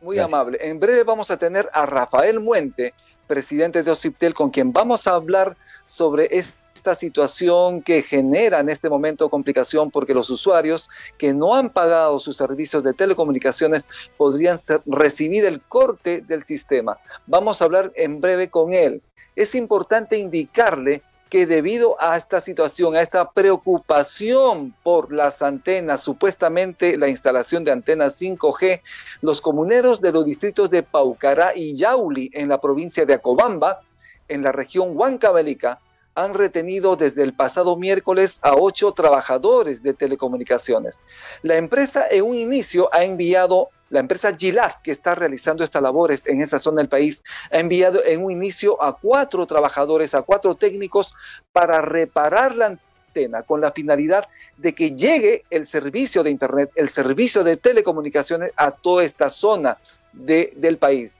muy 0.00 0.20
amable, 0.20 0.58
en 0.60 0.78
breve 0.78 1.02
vamos 1.02 1.32
a 1.32 1.36
tener 1.36 1.68
a 1.72 1.84
Rafael 1.84 2.38
Muente, 2.38 2.94
presidente 3.26 3.82
de 3.82 3.90
OCIPTEL, 3.90 4.34
con 4.34 4.50
quien 4.50 4.72
vamos 4.72 5.08
a 5.08 5.14
hablar 5.14 5.56
sobre 5.88 6.28
esta 6.30 6.94
situación 6.94 7.82
que 7.82 8.02
genera 8.02 8.60
en 8.60 8.68
este 8.68 8.88
momento 8.88 9.28
complicación 9.28 9.90
porque 9.90 10.14
los 10.14 10.30
usuarios 10.30 10.88
que 11.18 11.34
no 11.34 11.54
han 11.54 11.70
pagado 11.70 12.20
sus 12.20 12.36
servicios 12.36 12.84
de 12.84 12.94
telecomunicaciones 12.94 13.84
podrían 14.16 14.56
recibir 14.86 15.44
el 15.44 15.60
corte 15.60 16.20
del 16.20 16.44
sistema. 16.44 16.98
Vamos 17.26 17.60
a 17.60 17.64
hablar 17.64 17.92
en 17.96 18.20
breve 18.20 18.48
con 18.48 18.74
él. 18.74 19.02
Es 19.34 19.54
importante 19.54 20.18
indicarle 20.18 21.02
que 21.28 21.46
debido 21.46 21.96
a 22.00 22.16
esta 22.16 22.40
situación, 22.40 22.96
a 22.96 23.02
esta 23.02 23.30
preocupación 23.30 24.74
por 24.82 25.12
las 25.12 25.42
antenas, 25.42 26.02
supuestamente 26.02 26.96
la 26.96 27.08
instalación 27.08 27.64
de 27.64 27.72
antenas 27.72 28.20
5G, 28.20 28.80
los 29.20 29.40
comuneros 29.40 30.00
de 30.00 30.12
los 30.12 30.24
distritos 30.24 30.70
de 30.70 30.82
Paucará 30.82 31.54
y 31.54 31.76
Yauli 31.76 32.30
en 32.32 32.48
la 32.48 32.60
provincia 32.60 33.04
de 33.04 33.14
Acobamba, 33.14 33.80
en 34.28 34.42
la 34.42 34.52
región 34.52 34.96
Huancavelica, 34.96 35.80
han 36.18 36.34
retenido 36.34 36.96
desde 36.96 37.22
el 37.22 37.32
pasado 37.32 37.76
miércoles 37.76 38.40
a 38.42 38.56
ocho 38.56 38.90
trabajadores 38.90 39.84
de 39.84 39.94
telecomunicaciones. 39.94 41.00
La 41.42 41.56
empresa 41.56 42.06
en 42.10 42.24
un 42.24 42.34
inicio 42.34 42.88
ha 42.92 43.04
enviado, 43.04 43.68
la 43.88 44.00
empresa 44.00 44.34
Gilat, 44.36 44.82
que 44.82 44.90
está 44.90 45.14
realizando 45.14 45.62
estas 45.62 45.80
labores 45.80 46.26
en 46.26 46.42
esa 46.42 46.58
zona 46.58 46.78
del 46.78 46.88
país, 46.88 47.22
ha 47.52 47.60
enviado 47.60 48.04
en 48.04 48.24
un 48.24 48.32
inicio 48.32 48.82
a 48.82 48.98
cuatro 48.98 49.46
trabajadores, 49.46 50.12
a 50.12 50.22
cuatro 50.22 50.56
técnicos 50.56 51.14
para 51.52 51.80
reparar 51.82 52.56
la 52.56 52.66
antena 52.66 53.44
con 53.44 53.60
la 53.60 53.70
finalidad 53.70 54.26
de 54.56 54.74
que 54.74 54.96
llegue 54.96 55.44
el 55.50 55.68
servicio 55.68 56.24
de 56.24 56.30
Internet, 56.30 56.72
el 56.74 56.88
servicio 56.88 57.44
de 57.44 57.56
telecomunicaciones 57.56 58.52
a 58.56 58.72
toda 58.72 59.04
esta 59.04 59.30
zona 59.30 59.78
del 60.12 60.78
país. 60.78 61.16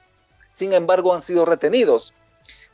Sin 0.50 0.73
embargo, 0.73 1.15
han 1.15 1.21
sido 1.21 1.45
retenidos 1.45 2.12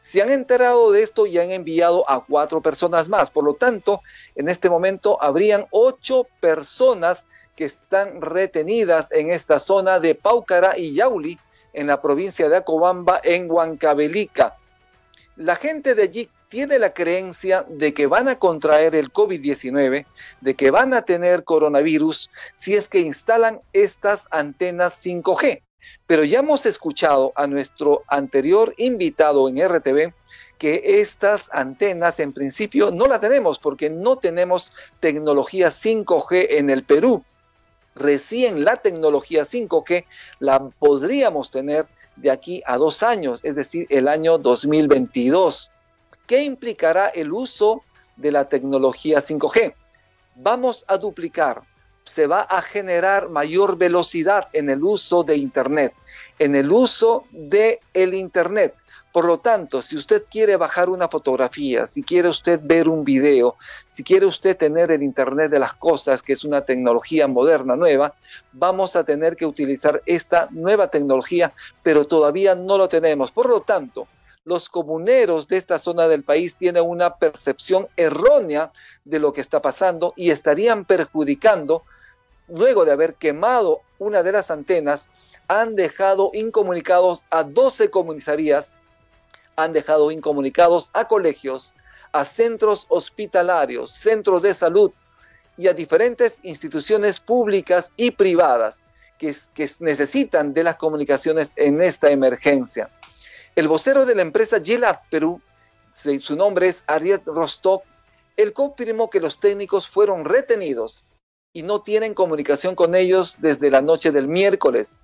se 0.05 0.21
han 0.21 0.31
enterado 0.31 0.93
de 0.93 1.03
esto 1.03 1.25
y 1.25 1.39
han 1.39 1.51
enviado 1.51 2.09
a 2.09 2.23
cuatro 2.23 2.61
personas 2.61 3.09
más. 3.09 3.31
Por 3.31 3.43
lo 3.43 3.55
tanto, 3.55 4.03
en 4.35 4.51
este 4.51 4.69
momento 4.69 5.21
habrían 5.21 5.67
ocho 5.71 6.27
personas 6.41 7.27
que 7.57 7.65
están 7.65 8.21
retenidas 8.21 9.11
en 9.13 9.33
esta 9.33 9.59
zona 9.59 10.01
de 10.01 10.15
Paucará 10.15 10.77
y 10.77 10.93
Yauli, 10.93 11.39
en 11.73 11.87
la 11.87 12.03
provincia 12.03 12.51
de 12.51 12.57
Acobamba, 12.59 13.19
en 13.25 13.51
Huancavelica. 13.51 14.57
La 15.37 15.57
gente 15.57 15.95
de 15.95 16.03
allí 16.03 16.29
tiene 16.51 16.79
la 16.79 16.93
creencia 16.93 17.65
de 17.67 17.95
que 17.95 18.07
van 18.07 18.29
a 18.29 18.39
contraer 18.39 18.95
el 18.95 19.11
COVID-19, 19.11 20.05
de 20.43 20.55
que 20.55 20.71
van 20.71 20.93
a 20.93 21.03
tener 21.03 21.45
coronavirus 21.45 22.31
si 22.53 22.75
es 22.75 22.89
que 22.89 23.01
instalan 23.01 23.61
estas 23.73 24.29
antenas 24.31 25.03
5G. 25.05 25.64
Pero 26.07 26.25
ya 26.25 26.41
hemos 26.41 26.67
escuchado 26.67 27.33
a 27.35 27.47
nuestro 27.47 28.03
anterior 28.09 28.75
invitado 28.77 29.49
en 29.49 29.67
RTV 29.67 30.13
que 30.59 30.83
estas 31.01 31.49
antenas 31.53 32.21
en 32.21 32.33
principio 32.33 32.91
no 32.91 33.07
las 33.07 33.21
tenemos 33.21 33.59
porque 33.59 33.91
no 33.91 34.17
tenemos 34.17 34.73
tecnología 35.01 35.69
5G 35.69 36.47
en 36.51 36.71
el 36.71 36.85
Perú. 36.85 37.25
Recién 37.95 38.65
la 38.65 38.77
tecnología 38.77 39.45
5G 39.45 40.05
la 40.41 40.69
podríamos 40.79 41.51
tener 41.51 41.87
de 42.17 42.31
aquí 42.31 42.63
a 42.67 42.77
dos 42.77 43.03
años, 43.03 43.41
es 43.43 43.55
decir, 43.55 43.87
el 43.89 44.09
año 44.09 44.39
2022. 44.39 45.71
¿Qué 46.27 46.45
implicará 46.45 47.09
el 47.09 47.33
uso 47.33 47.83
de 48.17 48.31
la 48.31 48.49
tecnología 48.49 49.21
5G? 49.21 49.75
Vamos 50.37 50.85
a 50.89 50.99
duplicar 50.99 51.63
se 52.05 52.27
va 52.27 52.41
a 52.41 52.63
generar 52.63 53.29
mayor 53.29 53.77
velocidad 53.77 54.49
en 54.53 54.71
el 54.71 54.83
uso 54.85 55.25
de 55.25 55.37
Internet, 55.37 55.95
en 56.39 56.55
el 56.55 56.71
uso 56.71 57.25
de 57.31 57.81
el 57.93 58.15
Internet. 58.15 58.75
Por 59.13 59.27
lo 59.27 59.39
tanto, 59.39 59.81
si 59.81 59.97
usted 59.97 60.25
quiere 60.29 60.57
bajar 60.57 60.89
una 60.89 61.09
fotografía, 61.09 61.87
si 61.87 62.03
quiere 62.03 62.29
usted 62.29 62.59
ver 62.61 62.89
un 62.89 63.05
video, 63.05 63.55
si 63.87 64.03
quiere 64.03 64.27
usted 64.27 64.57
tener 64.57 64.91
el 64.91 65.05
Internet 65.05 65.53
de 65.53 65.61
las 65.61 65.73
cosas, 65.75 66.21
que 66.21 66.33
es 66.33 66.45
una 66.45 66.65
tecnología 66.65 67.29
moderna 67.29 67.77
nueva, 67.77 68.15
vamos 68.53 68.97
a 68.97 69.05
tener 69.05 69.37
que 69.37 69.47
utilizar 69.47 70.03
esta 70.05 70.49
nueva 70.51 70.89
tecnología, 70.89 71.53
pero 71.85 72.07
todavía 72.07 72.57
no 72.57 72.77
lo 72.77 72.89
tenemos. 72.89 73.31
Por 73.31 73.49
lo 73.49 73.61
tanto, 73.61 74.09
los 74.45 74.69
comuneros 74.69 75.49
de 75.49 75.59
esta 75.59 75.79
zona 75.79 76.09
del 76.09 76.25
país 76.25 76.57
tienen 76.57 76.85
una 76.85 77.15
percepción 77.15 77.87
errónea 77.97 78.73
de 79.05 79.19
lo 79.21 79.33
que 79.33 79.41
está 79.41 79.63
pasando 79.63 80.13
y 80.17 80.31
estarían 80.31 80.85
perjudicando 80.85 81.85
luego 82.49 82.85
de 82.85 82.93
haber 82.93 83.15
quemado 83.15 83.81
una 83.99 84.23
de 84.23 84.33
las 84.33 84.51
antenas, 84.51 85.09
han 85.49 85.75
dejado 85.75 86.31
incomunicados 86.33 87.25
a 87.31 87.45
12 87.45 87.91
comisarías, 87.91 88.75
han 89.57 89.73
dejado 89.73 90.11
incomunicados 90.11 90.91
a 90.93 91.07
colegios, 91.07 91.75
a 92.13 92.25
centros 92.25 92.87
hospitalarios, 92.89 93.93
centros 93.93 94.43
de 94.43 94.55
salud 94.55 94.93
y 95.57 95.69
a 95.69 95.75
diferentes 95.75 96.41
instituciones 96.43 97.21
públicas 97.21 97.93
y 97.97 98.13
privadas 98.13 98.83
que, 99.19 99.35
necesitan 99.79 100.53
de 100.53 100.65
las 100.65 100.77
comunicaciones 100.77 101.53
en 101.57 101.83
esta 101.83 102.11
emergencia. 102.11 102.91
El 103.57 103.69
vocero 103.69 104.05
de 104.05 104.15
la 104.15 104.23
empresa 104.23 104.61
Gilat 104.61 105.03
Perú, 105.11 105.41
su 105.93 106.37
nombre 106.37 106.69
es 106.69 106.85
Ariel 106.87 107.23
Rostov, 107.25 107.83
él 108.37 108.53
confirmó 108.53 109.11
que 109.11 109.21
los 109.21 109.39
técnicos 109.39 109.89
fueron 109.89 110.25
retenidos 110.25 111.05
y 111.55 111.63
no 111.63 111.81
tienen 111.81 112.13
comunicación 112.15 112.75
con 112.75 112.95
ellos 112.95 113.37
desde 113.39 113.71
la 113.71 113.81
noche 113.81 114.11
del 114.11 114.29
miércoles. 114.29 114.99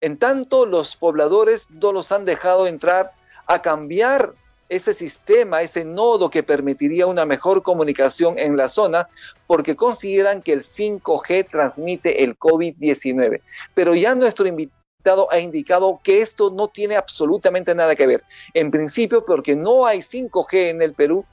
En 0.00 0.16
tanto, 0.16 0.64
los 0.64 0.96
pobladores 0.96 1.68
no 1.70 1.92
los 1.92 2.12
han 2.12 2.24
dejado 2.24 2.68
entrar 2.68 3.10
a 3.46 3.60
cambiar 3.60 4.32
ese 4.68 4.94
sistema, 4.94 5.60
ese 5.60 5.84
nodo 5.84 6.30
que 6.30 6.44
permitiría 6.44 7.06
una 7.06 7.26
mejor 7.26 7.62
comunicación 7.62 8.38
en 8.38 8.56
la 8.56 8.68
zona, 8.68 9.08
porque 9.48 9.74
consideran 9.74 10.40
que 10.40 10.52
el 10.52 10.62
5G 10.62 11.50
transmite 11.50 12.22
el 12.22 12.38
COVID-19. 12.38 13.40
Pero 13.74 13.94
ya 13.96 14.14
nuestro 14.14 14.46
invitado 14.46 15.28
ha 15.32 15.40
indicado 15.40 15.98
que 16.04 16.20
esto 16.20 16.50
no 16.50 16.68
tiene 16.68 16.96
absolutamente 16.96 17.74
nada 17.74 17.96
que 17.96 18.06
ver. 18.06 18.22
En 18.54 18.70
principio, 18.70 19.24
porque 19.24 19.56
no 19.56 19.84
hay 19.84 19.98
5G 19.98 20.68
en 20.68 20.82
el 20.82 20.92
Perú, 20.92 21.24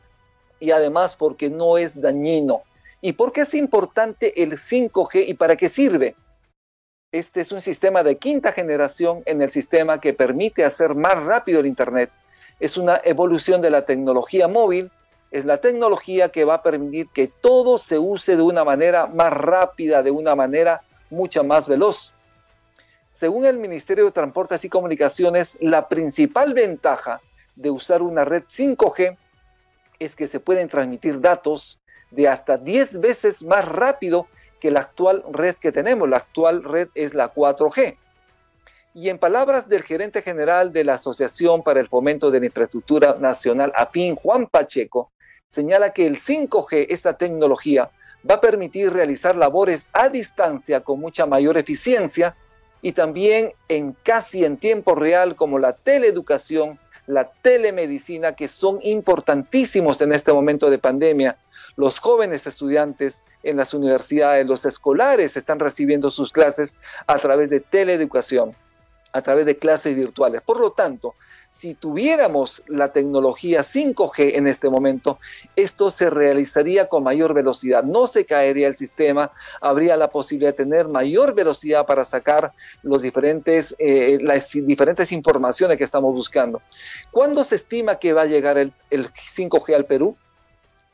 y 0.60 0.72
además 0.72 1.16
porque 1.16 1.52
no 1.52 1.78
es 1.78 2.02
dañino. 2.02 2.64
¿Y 3.06 3.14
por 3.14 3.32
qué 3.32 3.42
es 3.42 3.54
importante 3.54 4.42
el 4.42 4.54
5G 4.54 5.28
y 5.28 5.36
para 5.36 5.56
qué 5.56 5.70
sirve? 5.70 6.16
Este 7.12 7.42
es 7.42 7.52
un 7.52 7.62
sistema 7.62 8.02
de 8.02 8.18
quinta 8.18 8.52
generación 8.52 9.22
en 9.28 9.44
el 9.44 9.52
sistema 9.52 10.02
que 10.02 10.16
permite 10.16 10.66
hacer 10.66 10.96
más 10.96 11.22
rápido 11.22 11.60
el 11.60 11.68
Internet. 11.68 12.10
Es 12.60 12.78
una 12.78 13.00
evolución 13.04 13.62
de 13.62 13.70
la 13.70 13.86
tecnología 13.86 14.48
móvil. 14.48 14.90
Es 15.30 15.46
la 15.46 15.58
tecnología 15.58 16.30
que 16.30 16.46
va 16.46 16.56
a 16.56 16.64
permitir 16.64 17.08
que 17.14 17.28
todo 17.28 17.78
se 17.78 18.00
use 18.00 18.38
de 18.38 18.42
una 18.42 18.64
manera 18.64 19.06
más 19.06 19.32
rápida, 19.32 20.02
de 20.02 20.10
una 20.10 20.34
manera 20.34 20.82
mucho 21.12 21.44
más 21.44 21.68
veloz. 21.68 22.12
Según 23.12 23.46
el 23.46 23.60
Ministerio 23.60 24.06
de 24.06 24.14
Transportes 24.14 24.66
y 24.66 24.70
Comunicaciones, 24.70 25.60
la 25.62 25.88
principal 25.90 26.56
ventaja 26.56 27.22
de 27.56 27.70
usar 27.70 28.02
una 28.02 28.26
red 28.26 28.46
5G 28.46 29.16
es 30.00 30.16
que 30.16 30.26
se 30.26 30.40
pueden 30.40 30.70
transmitir 30.70 31.22
datos 31.22 31.80
de 32.12 32.28
hasta 32.28 32.58
10 32.58 33.00
veces 33.00 33.44
más 33.44 33.66
rápido 33.68 34.28
que 34.60 34.72
la 34.72 34.82
actual 34.82 35.24
red 35.32 35.56
que 35.56 35.72
tenemos. 35.72 36.10
La 36.10 36.18
actual 36.18 36.64
red 36.64 36.90
es 36.96 37.14
la 37.14 37.34
4G. 37.34 37.98
Y 38.94 39.10
en 39.10 39.20
palabras 39.20 39.68
del 39.68 39.84
gerente 39.84 40.22
general 40.22 40.72
de 40.72 40.86
la 40.86 40.94
Asociación 40.94 41.64
para 41.64 41.82
el 41.82 41.90
Fomento 41.90 42.32
de 42.32 42.40
la 42.40 42.46
Infraestructura 42.46 43.18
Nacional, 43.20 43.74
APIN, 43.76 44.16
Juan 44.16 44.48
Pacheco, 44.48 45.12
señala 45.48 45.92
que 45.92 46.06
el 46.06 46.18
5G, 46.18 46.88
esta 46.90 47.18
tecnología, 47.18 47.92
va 48.30 48.36
a 48.36 48.42
permitir 48.42 48.92
realizar 48.92 49.36
labores 49.36 49.88
a 49.94 50.10
distancia 50.10 50.82
con 50.82 51.00
mucha 51.00 51.26
mayor 51.26 51.58
eficiencia 51.58 52.36
y 52.82 52.94
también 52.94 53.54
en 53.68 53.96
casi 54.04 54.46
en 54.46 54.58
tiempo 54.58 54.96
real 54.96 55.36
como 55.36 55.60
la 55.60 55.74
teleeducación, 55.74 56.80
la 57.08 57.32
telemedicina, 57.42 58.34
que 58.34 58.48
son 58.48 58.80
importantísimos 58.82 60.02
en 60.02 60.14
este 60.14 60.34
momento 60.34 60.70
de 60.70 60.78
pandemia 60.78 61.38
los 61.76 62.00
jóvenes 62.00 62.48
estudiantes 62.48 63.24
en 63.44 63.58
las 63.58 63.74
universidades, 63.74 64.46
los 64.46 64.66
escolares 64.66 65.38
están 65.38 65.60
recibiendo 65.60 66.12
sus 66.12 66.32
clases 66.32 66.76
a 67.08 67.18
través 67.18 67.50
de 67.50 67.60
teleeducación, 67.60 68.56
a 69.12 69.22
través 69.22 69.46
de 69.46 69.58
clases 69.58 69.96
virtuales. 69.96 70.42
Por 70.42 70.60
lo 70.60 70.72
tanto, 70.72 71.16
si 71.50 71.74
tuviéramos 71.74 72.64
la 72.68 72.92
tecnología 72.92 73.62
5G 73.62 74.36
en 74.36 74.48
este 74.48 74.70
momento, 74.70 75.20
esto 75.56 75.90
se 75.90 76.10
realizaría 76.10 76.90
con 76.90 77.04
mayor 77.04 77.34
velocidad. 77.34 77.84
No 77.84 78.08
se 78.08 78.26
caería 78.26 78.68
el 78.68 78.76
sistema, 78.76 79.32
habría 79.62 79.96
la 79.96 80.10
posibilidad 80.10 80.52
de 80.52 80.66
tener 80.66 80.90
mayor 80.90 81.34
velocidad 81.34 81.86
para 81.86 82.04
sacar 82.04 82.52
los 82.84 83.02
diferentes, 83.02 83.74
eh, 83.80 84.18
las 84.22 84.52
diferentes 84.52 85.14
informaciones 85.14 85.78
que 85.78 85.86
estamos 85.86 86.14
buscando. 86.14 86.62
¿Cuándo 87.12 87.44
se 87.46 87.56
estima 87.56 88.00
que 88.00 88.12
va 88.12 88.24
a 88.24 88.26
llegar 88.26 88.58
el 88.58 88.74
5G 88.92 89.76
al 89.76 89.86
Perú? 89.86 90.18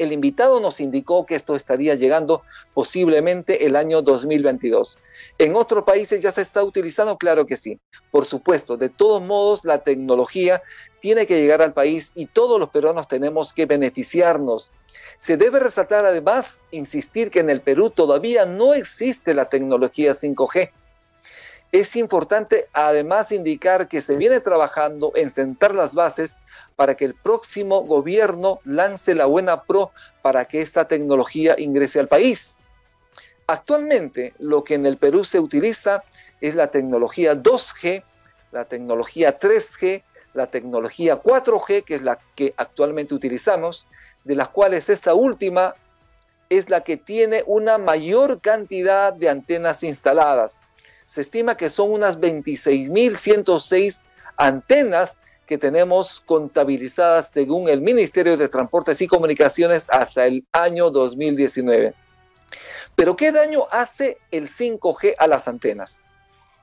El 0.02 0.12
invitado 0.12 0.60
nos 0.60 0.80
indicó 0.80 1.26
que 1.26 1.36
esto 1.36 1.56
estaría 1.56 1.96
llegando 1.96 2.42
posiblemente 2.74 3.66
el 3.66 3.76
año 3.76 4.02
2022. 4.02 4.98
¿En 5.38 5.56
otros 5.56 5.84
países 5.84 6.22
ya 6.22 6.32
se 6.32 6.42
está 6.42 6.64
utilizando? 6.64 7.18
Claro 7.18 7.46
que 7.46 7.58
sí. 7.58 7.80
Por 8.12 8.26
supuesto, 8.26 8.78
de 8.78 8.90
todos 8.90 9.22
modos, 9.22 9.66
la 9.66 9.80
tecnología 9.80 10.62
tiene 11.00 11.26
que 11.26 11.40
llegar 11.40 11.62
al 11.62 11.74
país 11.74 12.12
y 12.16 12.28
todos 12.28 12.60
los 12.60 12.70
peruanos 12.70 13.08
tenemos 13.08 13.54
que 13.54 13.66
beneficiarnos. 13.66 14.72
Se 15.18 15.38
debe 15.38 15.60
resaltar 15.60 16.06
además, 16.06 16.60
insistir 16.72 17.32
que 17.32 17.40
en 17.40 17.50
el 17.50 17.62
Perú 17.62 17.90
todavía 17.90 18.46
no 18.46 18.74
existe 18.74 19.34
la 19.34 19.46
tecnología 19.46 20.14
5G. 20.14 20.72
Es 21.72 21.96
importante 21.96 22.68
además 22.74 23.32
indicar 23.32 23.88
que 23.88 24.02
se 24.02 24.18
viene 24.18 24.42
trabajando 24.42 25.14
en 25.16 25.30
sentar 25.30 25.74
las 25.74 25.96
bases 25.96 26.38
para 26.76 26.96
que 26.96 27.06
el 27.06 27.14
próximo 27.14 27.84
gobierno 27.84 28.60
lance 28.66 29.16
la 29.16 29.26
buena 29.26 29.64
pro 29.64 29.92
para 30.22 30.46
que 30.46 30.60
esta 30.60 30.88
tecnología 30.88 31.56
ingrese 31.58 32.00
al 32.00 32.10
país. 32.10 32.58
Actualmente 33.48 34.34
lo 34.40 34.64
que 34.64 34.76
en 34.76 34.86
el 34.86 34.98
Perú 34.98 35.24
se 35.24 35.40
utiliza 35.40 36.04
es 36.42 36.56
la 36.56 36.68
tecnología 36.72 37.36
2G, 37.36 38.04
la 38.52 38.66
tecnología 38.66 39.40
3G, 39.40 40.04
la 40.34 40.48
tecnología 40.48 41.22
4G, 41.22 41.84
que 41.84 41.96
es 41.96 42.02
la 42.02 42.20
que 42.36 42.54
actualmente 42.58 43.14
utilizamos, 43.14 43.86
de 44.24 44.36
las 44.36 44.50
cuales 44.50 44.90
esta 44.90 45.14
última 45.14 45.76
es 46.50 46.70
la 46.70 46.82
que 46.82 46.98
tiene 46.98 47.44
una 47.46 47.78
mayor 47.78 48.42
cantidad 48.42 49.14
de 49.14 49.30
antenas 49.30 49.84
instaladas. 49.84 50.62
Se 51.12 51.20
estima 51.20 51.58
que 51.58 51.70
son 51.70 51.92
unas 51.92 52.22
26.106 52.22 54.02
antenas 54.38 55.18
que 55.46 55.58
tenemos 55.58 56.22
contabilizadas 56.22 57.32
según 57.32 57.68
el 57.68 57.82
Ministerio 57.82 58.38
de 58.38 58.48
Transportes 58.48 59.02
y 59.02 59.08
Comunicaciones 59.08 59.88
hasta 59.90 60.26
el 60.26 60.46
año 60.54 60.90
2019. 60.90 61.94
Pero 62.96 63.18
¿qué 63.18 63.34
daño 63.34 63.68
hace 63.72 64.20
el 64.32 64.48
5G 64.48 65.16
a 65.18 65.28
las 65.28 65.50
antenas? 65.50 66.00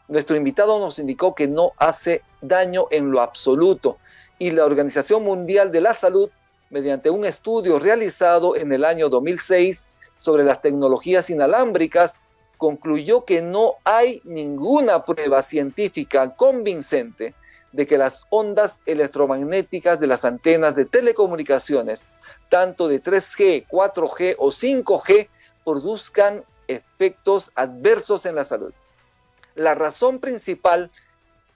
Nuestro 0.08 0.34
invitado 0.34 0.78
nos 0.78 0.98
indicó 0.98 1.34
que 1.34 1.46
no 1.46 1.72
hace 1.76 2.22
daño 2.40 2.86
en 2.90 3.10
lo 3.10 3.20
absoluto 3.20 3.98
y 4.38 4.52
la 4.52 4.64
Organización 4.64 5.24
Mundial 5.24 5.70
de 5.72 5.82
la 5.82 5.92
Salud, 5.92 6.30
mediante 6.70 7.10
un 7.10 7.26
estudio 7.26 7.78
realizado 7.78 8.56
en 8.56 8.72
el 8.72 8.86
año 8.86 9.10
2006 9.10 9.90
sobre 10.16 10.44
las 10.44 10.62
tecnologías 10.62 11.28
inalámbricas, 11.28 12.22
concluyó 12.58 13.24
que 13.24 13.40
no 13.40 13.76
hay 13.84 14.20
ninguna 14.24 15.04
prueba 15.04 15.42
científica 15.42 16.34
convincente 16.34 17.34
de 17.72 17.86
que 17.86 17.96
las 17.96 18.24
ondas 18.30 18.82
electromagnéticas 18.84 20.00
de 20.00 20.08
las 20.08 20.24
antenas 20.24 20.74
de 20.74 20.84
telecomunicaciones, 20.84 22.06
tanto 22.48 22.88
de 22.88 23.02
3G, 23.02 23.66
4G 23.68 24.34
o 24.38 24.48
5G, 24.48 25.28
produzcan 25.64 26.44
efectos 26.66 27.52
adversos 27.54 28.26
en 28.26 28.34
la 28.34 28.44
salud. 28.44 28.72
La 29.54 29.74
razón 29.74 30.18
principal 30.18 30.90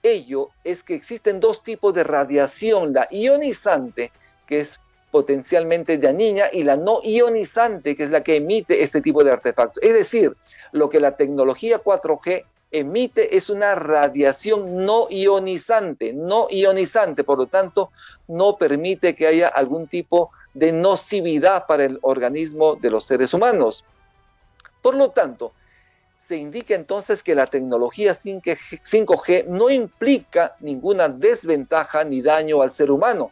ello 0.03 0.49
es 0.63 0.83
que 0.83 0.95
existen 0.95 1.39
dos 1.39 1.63
tipos 1.63 1.93
de 1.93 2.03
radiación, 2.03 2.93
la 2.93 3.07
ionizante, 3.11 4.11
que 4.47 4.59
es 4.59 4.79
potencialmente 5.13 5.99
dañina, 5.99 6.45
y 6.51 6.63
la 6.63 6.75
no 6.75 6.99
ionizante, 7.03 7.95
que 7.95 8.01
es 8.01 8.09
la 8.09 8.23
que 8.23 8.37
emite 8.37 8.81
este 8.81 8.99
tipo 8.99 9.23
de 9.23 9.31
artefactos. 9.31 9.83
Es 9.83 9.93
decir, 9.93 10.35
lo 10.71 10.89
que 10.89 10.99
la 10.99 11.15
tecnología 11.15 11.83
4G 11.83 12.45
emite 12.71 13.37
es 13.37 13.51
una 13.51 13.75
radiación 13.75 14.83
no 14.83 15.05
ionizante, 15.11 16.13
no 16.13 16.47
ionizante, 16.49 17.23
por 17.23 17.37
lo 17.37 17.45
tanto, 17.45 17.91
no 18.27 18.57
permite 18.57 19.15
que 19.15 19.27
haya 19.27 19.49
algún 19.49 19.85
tipo 19.85 20.31
de 20.55 20.71
nocividad 20.71 21.67
para 21.67 21.85
el 21.85 21.99
organismo 22.01 22.75
de 22.75 22.89
los 22.89 23.05
seres 23.05 23.35
humanos. 23.35 23.85
Por 24.81 24.95
lo 24.95 25.11
tanto, 25.11 25.51
se 26.17 26.37
indica 26.37 26.73
entonces 26.73 27.21
que 27.21 27.35
la 27.35 27.45
tecnología 27.45 28.13
5G 28.13 29.45
no 29.45 29.69
implica 29.69 30.55
ninguna 30.59 31.07
desventaja 31.07 32.03
ni 32.03 32.23
daño 32.23 32.63
al 32.63 32.71
ser 32.71 32.89
humano. 32.89 33.29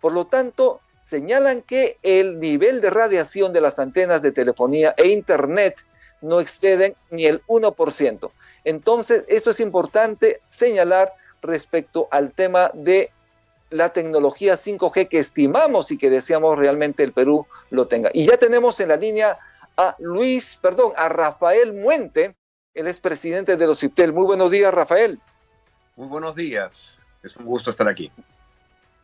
Por 0.00 0.12
lo 0.12 0.24
tanto, 0.24 0.80
señalan 1.04 1.60
que 1.60 1.98
el 2.02 2.40
nivel 2.40 2.80
de 2.80 2.88
radiación 2.88 3.52
de 3.52 3.60
las 3.60 3.78
antenas 3.78 4.22
de 4.22 4.32
telefonía 4.32 4.94
e 4.96 5.08
Internet 5.08 5.76
no 6.22 6.40
exceden 6.40 6.96
ni 7.10 7.26
el 7.26 7.42
1%. 7.44 8.30
Entonces, 8.64 9.24
esto 9.28 9.50
es 9.50 9.60
importante 9.60 10.40
señalar 10.48 11.12
respecto 11.42 12.08
al 12.10 12.32
tema 12.32 12.70
de 12.72 13.10
la 13.68 13.92
tecnología 13.92 14.54
5G 14.54 15.08
que 15.08 15.18
estimamos 15.18 15.90
y 15.90 15.98
que 15.98 16.08
deseamos 16.08 16.58
realmente 16.58 17.02
el 17.02 17.12
Perú 17.12 17.46
lo 17.68 17.86
tenga. 17.86 18.10
Y 18.14 18.24
ya 18.24 18.38
tenemos 18.38 18.80
en 18.80 18.88
la 18.88 18.96
línea 18.96 19.38
a 19.76 19.96
Luis, 19.98 20.56
perdón, 20.56 20.94
a 20.96 21.10
Rafael 21.10 21.74
Muente, 21.74 22.34
el 22.72 22.86
expresidente 22.86 23.58
de 23.58 23.66
los 23.66 23.80
CIPTEL. 23.80 24.14
Muy 24.14 24.24
buenos 24.24 24.50
días, 24.50 24.72
Rafael. 24.72 25.18
Muy 25.96 26.08
buenos 26.08 26.34
días. 26.34 26.98
Es 27.22 27.36
un 27.36 27.44
gusto 27.44 27.68
estar 27.68 27.88
aquí. 27.88 28.10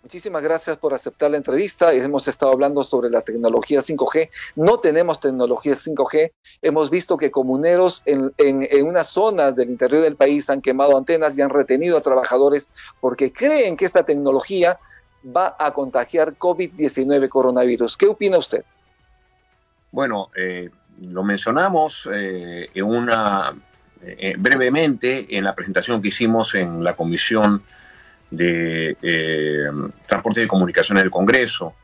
Muchísimas 0.03 0.43
gracias 0.43 0.79
por 0.79 0.95
aceptar 0.95 1.31
la 1.31 1.37
entrevista. 1.37 1.93
Hemos 1.93 2.27
estado 2.27 2.53
hablando 2.53 2.83
sobre 2.85 3.11
la 3.11 3.21
tecnología 3.21 3.81
5G. 3.81 4.31
No 4.57 4.79
tenemos 4.79 5.21
tecnología 5.21 5.75
5G. 5.75 6.33
Hemos 6.63 6.89
visto 6.89 7.19
que 7.19 7.31
comuneros 7.31 8.03
en, 8.07 8.33
en, 8.39 8.87
una 8.87 9.05
zona 9.05 9.53
del 9.53 9.69
interior 9.69 10.03
del 10.03 10.17
país 10.17 10.49
han 10.49 10.63
quemado 10.63 10.97
antenas 10.97 11.37
y 11.37 11.43
han 11.43 11.51
retenido 11.51 11.99
a 11.99 12.01
trabajadores 12.01 12.71
porque 13.01 13.31
creen 13.31 13.77
que 13.77 13.85
esta 13.85 14.03
tecnología 14.03 14.79
va 15.25 15.55
a 15.59 15.73
contagiar 15.75 16.35
COVID-19 16.37 17.29
coronavirus. 17.29 17.97
¿Qué 17.97 18.07
opina 18.07 18.39
usted? 18.39 18.65
Bueno, 19.93 20.31
eh, 20.35 20.71
lo 21.03 21.25
mencionamos 21.25 22.09
eh, 22.13 22.71
en 22.73 22.85
una, 22.85 23.55
eh, 24.03 24.35
brevemente 24.39 25.37
en 25.37 25.45
la 25.45 25.55
presentación 25.55 26.01
que 26.01 26.09
hicimos 26.09 26.55
en 26.55 26.83
la 26.83 26.97
comisión 26.97 27.63
de 28.31 28.97
eh, 29.03 29.66
Transporte 30.07 30.43
y 30.43 30.47
Comunicaciones 30.47 31.03
del 31.03 31.11
Congreso, 31.11 31.75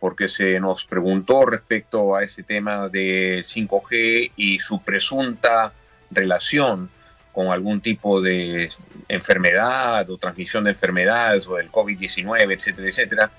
porque 0.00 0.28
se 0.28 0.60
nos 0.60 0.84
preguntó 0.84 1.44
respecto 1.44 2.14
a 2.14 2.22
ese 2.22 2.42
tema 2.44 2.88
de 2.88 3.40
5G 3.40 4.32
y 4.36 4.58
su 4.60 4.80
presunta 4.80 5.72
relación 6.10 6.88
con 7.32 7.48
algún 7.48 7.80
tipo 7.80 8.20
de 8.20 8.70
enfermedad 9.08 10.08
o 10.10 10.18
transmisión 10.18 10.64
de 10.64 10.70
enfermedades 10.70 11.46
o 11.48 11.56
del 11.56 11.70
COVID-19, 11.70 12.52
etcétera, 12.52 12.88
etcétera. 12.88 13.30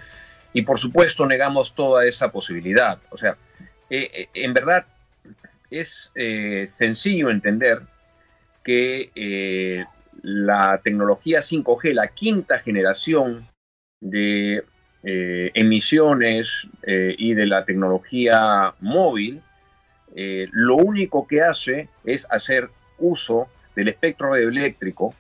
Y 0.54 0.64
por 0.64 0.80
supuesto 0.80 1.26
negamos 1.26 1.76
toda 1.76 2.06
esa 2.06 2.32
posibilidad. 2.32 3.00
O 3.10 3.18
sea, 3.18 3.38
eh, 3.90 4.10
eh, 4.14 4.30
en 4.34 4.54
verdad 4.54 4.86
es 5.70 6.12
sencillo 6.68 7.30
entender 7.30 7.82
que 8.64 9.86
la 10.24 10.80
tecnología 10.84 11.40
5G, 11.40 11.94
la 11.94 12.08
quinta 12.08 12.60
generación 12.60 13.48
de 14.02 14.64
emisiones 15.02 16.68
y 16.86 17.34
de 17.34 17.46
la 17.46 17.64
tecnología 17.64 18.74
móvil, 18.82 19.42
lo 20.14 20.76
único 20.76 21.26
que 21.26 21.42
hace 21.42 21.88
es 22.04 22.28
hacer 22.30 22.70
uso 22.98 23.48
del 23.76 23.88
espectro 23.88 24.34
radioeléctrico 24.34 25.16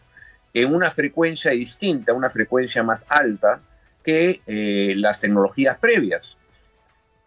en 0.53 0.73
una 0.73 0.91
frecuencia 0.91 1.51
distinta, 1.51 2.11
una 2.11 2.29
frecuencia 2.29 2.83
más 2.83 3.05
alta 3.07 3.61
que 4.03 4.41
las 4.97 5.21
tecnologías 5.21 5.77
previas 5.77 6.35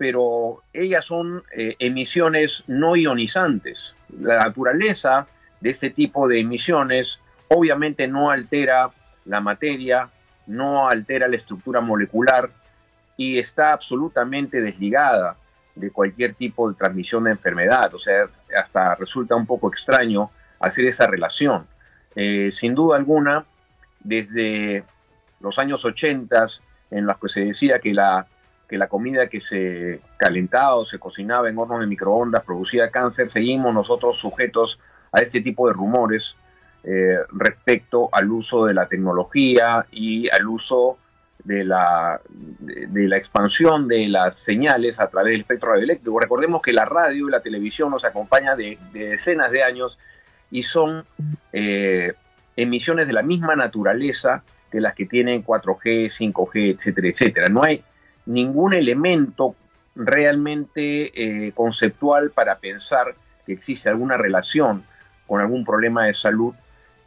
pero 0.02 0.64
ellas 0.72 1.04
son 1.04 1.44
eh, 1.56 1.76
emisiones 1.78 2.64
no 2.66 2.96
ionizantes. 2.96 3.94
La 4.18 4.38
naturaleza 4.38 5.28
de 5.61 5.70
este 5.70 5.90
tipo 5.90 6.26
de 6.26 6.40
emisiones 6.40 7.20
obviamente 7.56 8.08
no 8.08 8.30
altera 8.30 8.90
la 9.24 9.40
materia, 9.40 10.08
no 10.46 10.88
altera 10.88 11.28
la 11.28 11.36
estructura 11.36 11.80
molecular 11.80 12.50
y 13.16 13.38
está 13.38 13.72
absolutamente 13.72 14.60
desligada 14.60 15.36
de 15.74 15.90
cualquier 15.90 16.34
tipo 16.34 16.68
de 16.68 16.76
transmisión 16.76 17.24
de 17.24 17.32
enfermedad. 17.32 17.94
O 17.94 17.98
sea, 17.98 18.26
hasta 18.58 18.94
resulta 18.94 19.36
un 19.36 19.46
poco 19.46 19.68
extraño 19.68 20.30
hacer 20.58 20.86
esa 20.86 21.06
relación. 21.06 21.66
Eh, 22.14 22.50
sin 22.52 22.74
duda 22.74 22.96
alguna, 22.96 23.44
desde 24.00 24.84
los 25.40 25.58
años 25.58 25.84
80, 25.84 26.46
en 26.90 27.06
los 27.06 27.18
que 27.18 27.28
se 27.28 27.40
decía 27.44 27.78
que 27.78 27.94
la 27.94 28.26
que 28.68 28.78
la 28.78 28.88
comida 28.88 29.28
que 29.28 29.42
se 29.42 30.00
calentaba 30.16 30.76
o 30.76 30.86
se 30.86 30.98
cocinaba 30.98 31.50
en 31.50 31.58
hornos 31.58 31.80
de 31.80 31.86
microondas 31.86 32.42
producía 32.42 32.90
cáncer, 32.90 33.28
seguimos 33.28 33.74
nosotros 33.74 34.18
sujetos 34.18 34.80
a 35.12 35.20
este 35.20 35.42
tipo 35.42 35.68
de 35.68 35.74
rumores 35.74 36.36
eh, 36.85 37.18
respecto 37.31 38.09
al 38.12 38.31
uso 38.31 38.66
de 38.66 38.75
la 38.75 38.87
tecnología 38.87 39.87
y 39.90 40.29
al 40.31 40.47
uso 40.49 40.99
de 41.45 41.64
la, 41.64 42.21
de, 42.29 43.09
la 43.09 43.16
expansión 43.16 43.88
de 43.88 44.09
las 44.09 44.38
señales 44.38 45.01
a 45.01 45.09
través 45.09 45.33
del 45.33 45.40
espectro 45.40 45.73
radioeléctrico. 45.73 46.18
Recordemos 46.21 46.62
que 46.62 46.73
la 46.73 46.85
radio 46.85 47.29
y 47.29 47.31
la 47.31 47.40
televisión 47.40 47.90
nos 47.90 48.05
acompañan 48.05 48.57
de, 48.57 48.79
decenas 48.92 49.51
de 49.51 49.62
años 49.62 49.99
y 50.51 50.62
son 50.62 51.05
eh, 51.53 52.14
emisiones 52.57 53.07
de 53.07 53.12
la 53.12 53.23
misma 53.23 53.57
naturaleza 53.57 54.42
que 54.71 54.81
las 54.81 54.95
que 54.95 55.07
tienen 55.07 55.45
4G, 55.45 56.07
5G, 56.07 56.77
etcétera, 56.77 57.09
etcétera. 57.09 57.49
No 57.49 57.62
hay 57.62 57.83
ningún 58.27 58.73
elemento 58.73 59.55
realmente 59.95 61.47
eh, 61.47 61.53
conceptual 61.53 62.31
para 62.31 62.59
pensar 62.59 63.14
que 63.47 63.53
existe 63.53 63.88
alguna 63.88 64.16
relación 64.16 64.85
con 65.27 65.40
algún 65.40 65.64
problema 65.64 66.07
de 66.07 66.14
salud. 66.14 66.55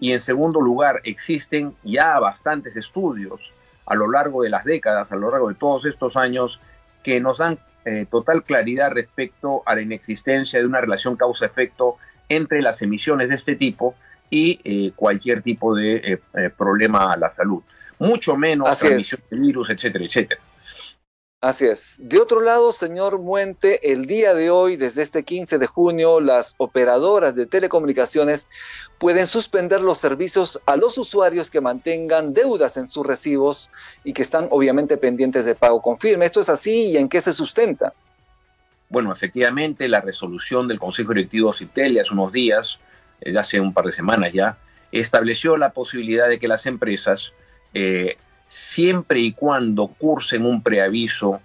Y 0.06 0.12
en 0.12 0.22
segundo 0.22 0.62
lugar, 0.62 1.02
existen 1.04 1.74
ya 1.84 2.20
bastantes 2.20 2.76
estudios 2.76 3.52
a 3.88 3.96
lo 3.96 4.08
largo 4.08 4.44
de 4.44 4.52
las 4.52 4.64
décadas, 4.64 5.12
a 5.12 5.16
lo 5.16 5.32
largo 5.32 5.50
de 5.50 5.56
todos 5.56 5.84
estos 5.86 6.16
años, 6.16 6.60
que 7.02 7.20
nos 7.20 7.40
dan 7.40 7.58
eh, 7.86 8.06
total 8.12 8.44
claridad 8.44 8.92
respecto 8.92 9.64
a 9.66 9.74
la 9.74 9.82
inexistencia 9.82 10.60
de 10.60 10.68
una 10.68 10.80
relación 10.80 11.16
causa-efecto 11.16 11.98
entre 12.30 12.62
las 12.62 12.84
emisiones 12.84 13.30
de 13.30 13.36
este 13.36 13.56
tipo 13.56 13.96
y 14.30 14.60
eh, 14.64 14.92
cualquier 14.96 15.42
tipo 15.42 15.74
de 15.74 16.22
problema 16.56 17.12
a 17.12 17.18
la 17.18 17.32
salud. 17.32 17.64
Mucho 17.98 18.38
menos 18.38 18.78
transmisión 18.78 19.22
de 19.32 19.40
virus, 19.40 19.72
etcétera, 19.72 20.06
etcétera. 20.06 20.40
Así 21.46 21.68
es. 21.68 21.98
De 22.02 22.18
otro 22.18 22.42
lado, 22.42 22.72
señor 22.72 23.20
Muente, 23.20 23.92
el 23.92 24.08
día 24.08 24.34
de 24.34 24.50
hoy, 24.50 24.78
desde 24.78 25.04
este 25.04 25.22
15 25.22 25.60
de 25.60 25.68
junio, 25.68 26.20
las 26.20 26.56
operadoras 26.58 27.36
de 27.36 27.46
telecomunicaciones 27.46 28.48
pueden 28.98 29.28
suspender 29.28 29.82
los 29.82 30.00
servicios 30.00 30.60
a 30.66 30.76
los 30.76 30.98
usuarios 30.98 31.52
que 31.52 31.62
mantengan 31.62 32.34
deudas 32.34 32.78
en 32.78 32.90
sus 32.90 33.06
recibos 33.06 33.70
y 34.04 34.14
que 34.14 34.24
están 34.24 34.48
obviamente 34.50 34.98
pendientes 34.98 35.46
de 35.46 35.54
pago 35.54 35.84
confirme. 35.84 36.26
¿Esto 36.26 36.42
es 36.42 36.50
así 36.50 36.88
y 36.88 36.98
en 36.98 37.10
qué 37.10 37.22
se 37.22 37.32
sustenta? 37.32 37.94
Bueno, 38.90 39.12
efectivamente, 39.12 39.88
la 39.88 40.02
resolución 40.02 40.68
del 40.68 40.80
Consejo 40.80 41.14
Directivo 41.14 41.54
CITEL 41.54 42.00
hace 42.00 42.12
unos 42.12 42.32
días, 42.32 42.80
eh, 43.22 43.38
hace 43.38 43.60
un 43.60 43.72
par 43.72 43.86
de 43.86 43.92
semanas 43.92 44.34
ya, 44.34 44.58
estableció 44.92 45.58
la 45.58 45.74
posibilidad 45.74 46.28
de 46.28 46.40
que 46.40 46.48
las 46.48 46.66
empresas 46.66 47.34
eh, 47.76 48.18
siempre 48.48 49.20
y 49.20 49.32
cuando 49.32 49.88
cursen 49.88 50.46
un 50.46 50.62
preaviso 50.62 51.42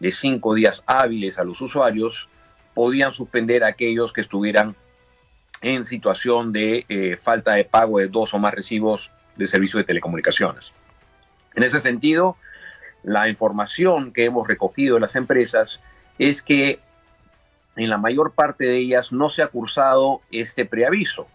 de 0.00 0.10
cinco 0.12 0.54
días 0.54 0.82
hábiles 0.86 1.38
a 1.38 1.44
los 1.44 1.60
usuarios, 1.60 2.28
podían 2.74 3.12
suspender 3.12 3.64
a 3.64 3.68
aquellos 3.68 4.12
que 4.12 4.20
estuvieran 4.20 4.74
en 5.62 5.84
situación 5.84 6.52
de 6.52 6.84
eh, 6.88 7.16
falta 7.16 7.54
de 7.54 7.64
pago 7.64 7.98
de 7.98 8.08
dos 8.08 8.34
o 8.34 8.38
más 8.38 8.52
recibos 8.52 9.10
de 9.36 9.46
servicio 9.46 9.78
de 9.78 9.84
telecomunicaciones. 9.84 10.72
En 11.54 11.62
ese 11.62 11.80
sentido, 11.80 12.36
la 13.02 13.28
información 13.28 14.12
que 14.12 14.24
hemos 14.24 14.46
recogido 14.46 14.96
de 14.96 15.00
las 15.00 15.16
empresas 15.16 15.80
es 16.18 16.42
que 16.42 16.80
en 17.76 17.90
la 17.90 17.98
mayor 17.98 18.32
parte 18.32 18.64
de 18.64 18.78
ellas 18.78 19.12
no 19.12 19.30
se 19.30 19.42
ha 19.42 19.48
cursado 19.48 20.20
este 20.30 20.64
preaviso. 20.64 21.26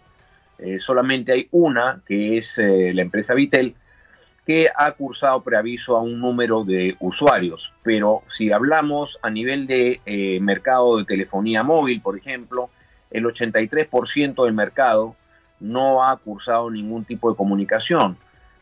Eh, 0.58 0.80
solamente 0.80 1.32
hay 1.32 1.48
una, 1.52 2.02
que 2.06 2.38
es 2.38 2.58
eh, 2.58 2.92
la 2.94 3.02
empresa 3.02 3.34
Vitel, 3.34 3.76
que 4.46 4.70
ha 4.76 4.92
cursado 4.92 5.42
preaviso 5.42 5.96
a 5.96 6.02
un 6.02 6.20
número 6.20 6.64
de 6.64 6.96
usuarios. 7.00 7.74
Pero 7.84 8.24
si 8.28 8.52
hablamos 8.52 9.20
a 9.22 9.30
nivel 9.30 9.68
de 9.68 10.02
eh, 10.06 10.40
mercado 10.42 10.98
de 10.98 11.06
telefonía 11.06 11.64
móvil, 11.64 12.02
por 12.02 12.18
ejemplo, 12.18 12.70
el 13.12 13.26
83% 13.26 14.46
del 14.46 14.54
mercado 14.54 15.16
no 15.60 16.06
ha 16.06 16.16
cursado 16.18 16.70
ningún 16.72 17.06
tipo 17.06 17.30
de 17.30 17.38
comunicación. 17.38 18.18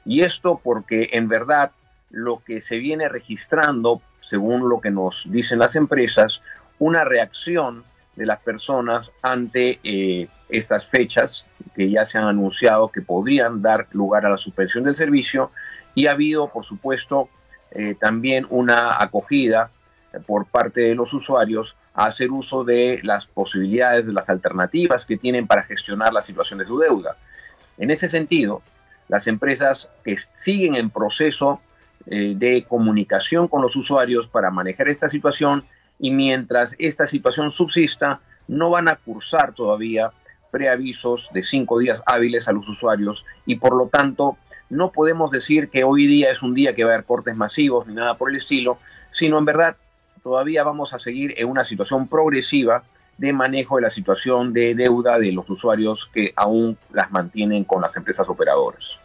Y 0.06 0.22
esto 0.22 0.60
porque 0.64 1.10
en 1.14 1.28
verdad 1.28 1.72
lo 2.10 2.42
que 2.44 2.62
se 2.62 2.78
viene 2.78 3.10
registrando, 3.10 4.02
según 4.20 4.70
lo 4.70 4.80
que 4.80 4.92
nos 4.92 5.26
dicen 5.30 5.60
las 5.60 5.76
empresas, 5.76 6.42
una 6.80 7.04
reacción 7.04 7.84
de 8.16 8.26
las 8.26 8.40
personas 8.40 9.12
ante 9.22 9.80
eh, 9.84 10.28
estas 10.50 10.88
fechas 10.88 11.46
que 11.76 11.90
ya 11.90 12.06
se 12.06 12.18
han 12.18 12.26
anunciado 12.26 12.90
que 12.90 13.02
podrían 13.02 13.62
dar 13.62 13.88
lugar 13.92 14.26
a 14.26 14.30
la 14.30 14.38
suspensión 14.38 14.84
del 14.84 14.96
servicio 14.96 15.52
y 15.98 16.06
ha 16.06 16.12
habido, 16.12 16.50
por 16.50 16.64
supuesto, 16.64 17.28
eh, 17.72 17.96
también 18.00 18.46
una 18.52 19.02
acogida 19.02 19.72
por 20.28 20.46
parte 20.46 20.82
de 20.82 20.94
los 20.94 21.12
usuarios 21.12 21.76
a 21.96 22.06
hacer 22.06 22.30
uso 22.30 22.64
de 22.64 23.00
las 23.02 23.26
posibilidades, 23.26 24.06
de 24.06 24.14
las 24.14 24.30
alternativas 24.30 25.08
que 25.08 25.18
tienen 25.18 25.48
para 25.48 25.64
gestionar 25.64 26.14
la 26.14 26.22
situación 26.22 26.60
de 26.60 26.68
su 26.68 26.78
deuda. 26.78 27.18
En 27.80 27.90
ese 27.90 28.10
sentido, 28.10 28.62
las 29.08 29.26
empresas 29.26 29.90
que 30.04 30.16
siguen 30.34 30.76
en 30.76 30.92
proceso 30.92 31.62
eh, 32.06 32.36
de 32.36 32.64
comunicación 32.70 33.48
con 33.48 33.64
los 33.64 33.76
usuarios 33.76 34.28
para 34.28 34.52
manejar 34.52 34.90
esta 34.90 35.10
situación 35.10 35.64
y 35.98 36.12
mientras 36.12 36.76
esta 36.78 37.08
situación 37.08 37.50
subsista, 37.50 38.20
no 38.48 38.70
van 38.70 38.88
a 38.88 38.98
cursar 38.98 39.56
todavía 39.56 40.12
preavisos 40.52 41.32
de 41.34 41.42
cinco 41.42 41.80
días 41.80 42.04
hábiles 42.06 42.48
a 42.48 42.52
los 42.52 42.70
usuarios 42.70 43.26
y 43.48 43.56
por 43.56 43.76
lo 43.76 43.88
tanto 43.88 44.38
no 44.70 44.92
podemos 44.92 45.32
decir 45.32 45.70
que 45.70 45.84
hoy 45.84 46.08
día 46.08 46.32
es 46.32 46.42
un 46.42 46.54
día 46.54 46.74
que 46.74 46.84
va 46.84 46.92
a 46.92 46.94
haber 46.96 47.06
cortes 47.06 47.36
masivos 47.36 47.88
ni 47.88 47.94
nada 47.94 48.16
por 48.16 48.30
el 48.30 48.38
estilo, 48.38 48.78
sino 49.12 49.38
en 49.38 49.46
verdad 49.46 49.76
todavía 50.24 50.64
vamos 50.64 50.94
a 50.94 51.00
seguir 51.00 51.34
en 51.38 51.48
una 51.50 51.64
situación 51.64 52.08
progresiva 52.08 52.84
de 53.18 53.34
manejo 53.34 53.78
de 53.78 53.84
la 53.84 53.90
situación 53.90 54.54
de 54.54 54.76
deuda 54.76 55.18
de 55.20 55.32
los 55.32 55.50
usuarios 55.50 56.10
que 56.14 56.34
aún 56.36 56.78
las 56.92 57.12
mantienen 57.12 57.64
con 57.64 57.82
las 57.82 57.96
empresas 57.98 58.28
operadoras. 58.30 59.00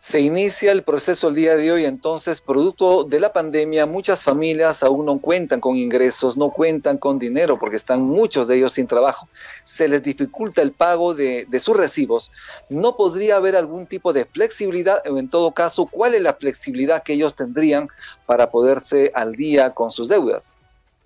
Se 0.00 0.20
inicia 0.20 0.70
el 0.70 0.84
proceso 0.84 1.28
el 1.28 1.34
día 1.34 1.56
de 1.56 1.72
hoy, 1.72 1.84
entonces, 1.84 2.40
producto 2.40 3.02
de 3.02 3.18
la 3.18 3.32
pandemia, 3.32 3.84
muchas 3.84 4.22
familias 4.22 4.84
aún 4.84 5.04
no 5.06 5.18
cuentan 5.18 5.60
con 5.60 5.76
ingresos, 5.76 6.36
no 6.36 6.50
cuentan 6.50 6.98
con 6.98 7.18
dinero 7.18 7.58
porque 7.58 7.74
están 7.74 8.02
muchos 8.02 8.46
de 8.46 8.58
ellos 8.58 8.74
sin 8.74 8.86
trabajo. 8.86 9.28
Se 9.64 9.88
les 9.88 10.04
dificulta 10.04 10.62
el 10.62 10.70
pago 10.70 11.14
de, 11.14 11.48
sus 11.58 11.76
recibos. 11.76 12.30
¿No 12.68 12.96
podría 12.96 13.36
haber 13.36 13.56
algún 13.56 13.86
tipo 13.86 14.12
de 14.12 14.24
flexibilidad? 14.24 15.02
O 15.10 15.18
en 15.18 15.28
todo 15.28 15.50
caso, 15.50 15.86
¿cuál 15.86 16.14
es 16.14 16.22
la 16.22 16.34
flexibilidad 16.34 17.02
que 17.02 17.14
ellos 17.14 17.34
tendrían 17.34 17.88
para 18.24 18.50
poderse 18.50 19.10
al 19.16 19.34
día 19.34 19.70
con 19.70 19.90
sus 19.90 20.08
deudas? 20.08 20.54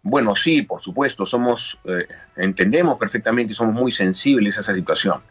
Bueno, 0.02 0.34
sí, 0.36 0.60
por 0.60 0.82
supuesto, 0.82 1.24
somos, 1.24 1.78
eh, 1.84 2.06
entendemos 2.36 2.98
perfectamente 2.98 3.54
y 3.54 3.56
somos 3.56 3.74
muy 3.74 3.90
sensibles 3.90 4.58
a 4.58 4.60
esa 4.60 4.74
situación. 4.74 5.22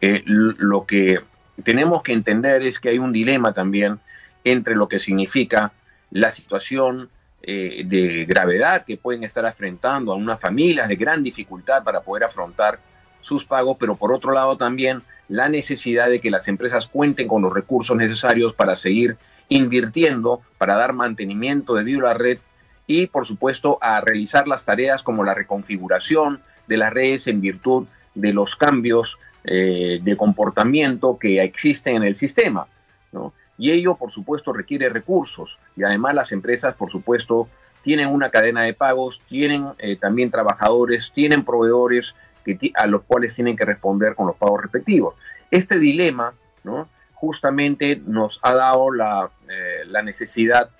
Eh, 0.00 0.24
lo 0.26 0.86
que 0.86 1.20
tenemos 1.62 2.02
que 2.02 2.12
entender 2.12 2.62
es 2.62 2.80
que 2.80 2.90
hay 2.90 2.98
un 2.98 3.12
dilema 3.12 3.52
también 3.52 3.98
entre 4.44 4.74
lo 4.74 4.88
que 4.88 4.98
significa 4.98 5.72
la 6.10 6.30
situación 6.30 7.08
eh, 7.42 7.82
de 7.86 8.24
gravedad 8.24 8.84
que 8.84 8.96
pueden 8.96 9.24
estar 9.24 9.44
afrontando 9.46 10.12
a 10.12 10.16
unas 10.16 10.40
familias 10.40 10.88
de 10.88 10.96
gran 10.96 11.22
dificultad 11.22 11.82
para 11.84 12.00
poder 12.00 12.24
afrontar 12.24 12.78
sus 13.20 13.44
pagos, 13.44 13.76
pero 13.78 13.96
por 13.96 14.12
otro 14.12 14.32
lado 14.32 14.56
también 14.56 15.02
la 15.28 15.48
necesidad 15.48 16.08
de 16.08 16.20
que 16.20 16.30
las 16.30 16.48
empresas 16.48 16.86
cuenten 16.86 17.26
con 17.26 17.42
los 17.42 17.52
recursos 17.52 17.96
necesarios 17.96 18.52
para 18.52 18.76
seguir 18.76 19.16
invirtiendo 19.48 20.40
para 20.58 20.76
dar 20.76 20.92
mantenimiento 20.92 21.74
debido 21.74 22.00
a 22.00 22.12
la 22.12 22.14
red 22.14 22.38
y, 22.86 23.06
por 23.06 23.26
supuesto, 23.26 23.78
a 23.80 24.00
realizar 24.00 24.46
las 24.46 24.64
tareas 24.64 25.02
como 25.02 25.24
la 25.24 25.34
reconfiguración 25.34 26.40
de 26.66 26.76
las 26.76 26.92
redes 26.92 27.26
en 27.26 27.40
virtud 27.40 27.86
de 28.14 28.32
los 28.32 28.56
cambios 28.56 29.18
eh, 29.48 30.00
de 30.02 30.16
comportamiento 30.16 31.16
que 31.20 31.40
existen 31.40 31.94
en 31.94 32.02
el 32.02 32.16
sistema. 32.16 32.66
Y 33.56 33.70
ello, 33.70 33.94
por 33.94 34.10
supuesto, 34.10 34.52
requiere 34.52 34.88
recursos. 34.88 35.60
Y 35.76 35.84
además 35.84 36.16
las 36.16 36.32
empresas, 36.32 36.74
por 36.74 36.90
supuesto, 36.90 37.48
tienen 37.82 38.08
una 38.08 38.30
cadena 38.30 38.64
de 38.64 38.74
pagos, 38.74 39.22
tienen 39.28 39.68
eh, 39.78 39.96
también 39.96 40.32
trabajadores, 40.32 41.12
tienen 41.14 41.44
proveedores 41.44 42.16
que 42.44 42.58
a 42.74 42.88
los 42.88 43.02
cuales 43.04 43.36
tienen 43.36 43.56
que 43.56 43.64
responder 43.64 44.16
con 44.16 44.26
los 44.26 44.34
pagos 44.34 44.62
respectivos. 44.62 45.14
Este 45.52 45.78
dilema, 45.78 46.34
¿no? 46.64 46.88
justamente 47.14 48.02
nos 48.04 48.40
ha 48.42 48.52
dado 48.52 48.90
la, 48.90 49.30
eh, 49.48 49.84
la 49.86 50.02
necesidad 50.02 50.70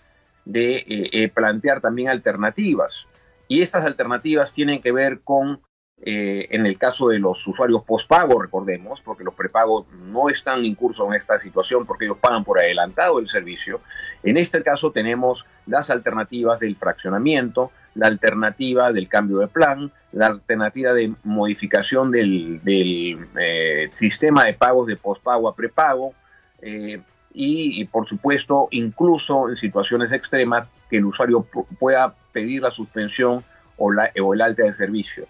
de 0.44 1.30
plantear 1.32 1.80
también 1.80 2.08
alternativas. 2.08 3.06
Y 3.46 3.62
estas 3.62 3.84
alternativas 3.84 4.52
tienen 4.52 4.82
que 4.82 4.90
ver 4.90 5.20
con 5.20 5.60
eh, 6.02 6.48
en 6.50 6.66
el 6.66 6.76
caso 6.76 7.08
de 7.08 7.18
los 7.18 7.46
usuarios 7.46 7.82
postpago, 7.82 8.40
recordemos, 8.40 9.00
porque 9.00 9.24
los 9.24 9.34
prepagos 9.34 9.86
no 9.92 10.28
están 10.28 10.64
incursos 10.64 11.08
en 11.08 11.14
esta 11.14 11.38
situación 11.38 11.86
porque 11.86 12.04
ellos 12.04 12.18
pagan 12.18 12.44
por 12.44 12.58
adelantado 12.58 13.18
el 13.18 13.26
servicio. 13.26 13.80
En 14.22 14.36
este 14.36 14.62
caso 14.62 14.92
tenemos 14.92 15.46
las 15.66 15.88
alternativas 15.88 16.60
del 16.60 16.76
fraccionamiento, 16.76 17.72
la 17.94 18.08
alternativa 18.08 18.92
del 18.92 19.08
cambio 19.08 19.38
de 19.38 19.48
plan, 19.48 19.90
la 20.12 20.26
alternativa 20.26 20.92
de 20.92 21.14
modificación 21.24 22.10
del, 22.10 22.60
eh, 22.66 23.88
sistema 23.90 24.44
de 24.44 24.52
pagos 24.52 24.86
de 24.86 24.96
postpago 24.96 25.48
a 25.48 25.56
prepago 25.56 26.12
eh, 26.60 27.00
y, 27.32 27.84
por 27.86 28.06
supuesto, 28.06 28.68
incluso 28.70 29.48
en 29.48 29.56
situaciones 29.56 30.12
extremas, 30.12 30.68
que 30.88 30.98
el 30.98 31.04
usuario 31.04 31.46
pueda 31.78 32.14
pedir 32.32 32.62
la 32.62 32.70
suspensión 32.70 33.44
o, 33.76 33.92
la, 33.92 34.10
o 34.22 34.32
el 34.32 34.40
alta 34.40 34.62
de 34.62 34.72
servicio. 34.72 35.26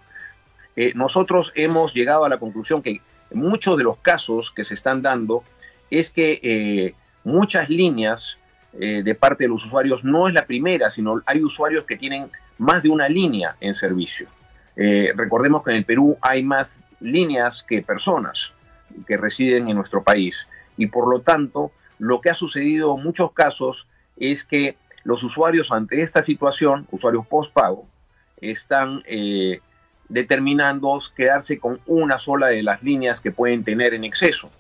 Eh, 0.77 0.93
nosotros 0.95 1.53
hemos 1.55 1.95
llegado 1.95 2.27
a 2.27 2.29
la 2.29 2.39
conclusión 2.39 2.83
que 2.83 3.01
muchos 3.33 3.79
de 3.79 3.85
los 3.85 3.97
casos 3.97 4.51
que 4.51 4.63
se 4.63 4.75
están 4.75 5.01
dando 5.01 5.43
es 5.91 6.11
que 6.11 6.39
eh, 6.43 6.95
muchas 7.25 7.71
líneas 7.71 8.39
eh, 8.79 9.03
de 9.03 9.15
parte 9.15 9.45
de 9.45 9.49
los 9.49 9.65
usuarios 9.65 10.05
no 10.05 10.29
es 10.29 10.35
la 10.35 10.45
primera, 10.45 10.91
sino 10.91 11.23
hay 11.25 11.43
usuarios 11.43 11.85
que 11.85 11.97
tienen 11.97 12.31
más 12.59 12.83
de 12.83 12.91
una 12.91 13.09
línea 13.09 13.57
en 13.61 13.75
servicio. 13.75 14.29
recordemos 14.77 15.65
que 15.65 15.71
en 15.71 15.77
el 15.79 15.85
Perú 15.87 16.19
hay 16.21 16.43
más 16.43 16.81
líneas 17.01 17.63
que 17.63 17.81
personas 17.81 18.53
que 19.07 19.17
residen 19.17 19.69
en 19.69 19.77
nuestro 19.77 20.03
país 20.03 20.47
y 20.77 20.87
por 20.89 21.09
lo 21.09 21.21
tanto 21.21 21.71
lo 21.99 22.21
que 22.21 22.29
ha 22.29 22.35
sucedido 22.35 22.95
en 22.95 23.03
muchos 23.03 23.33
casos 23.33 23.87
es 24.19 24.45
que 24.45 24.77
los 25.05 25.23
usuarios 25.23 25.73
ante 25.73 26.03
esta 26.03 26.23
situación, 26.23 26.87
usuarios 26.91 27.27
postpago, 27.27 27.87
están 28.41 29.03
determinando 30.09 30.99
quedarse 31.17 31.59
con 31.59 31.81
una 31.87 32.19
sola 32.19 32.49
de 32.49 32.63
las 32.63 32.83
líneas 32.83 33.21
que 33.21 33.33
pueden 33.33 33.65
tener 33.65 33.95
en 33.95 34.05
exceso. 34.05 34.51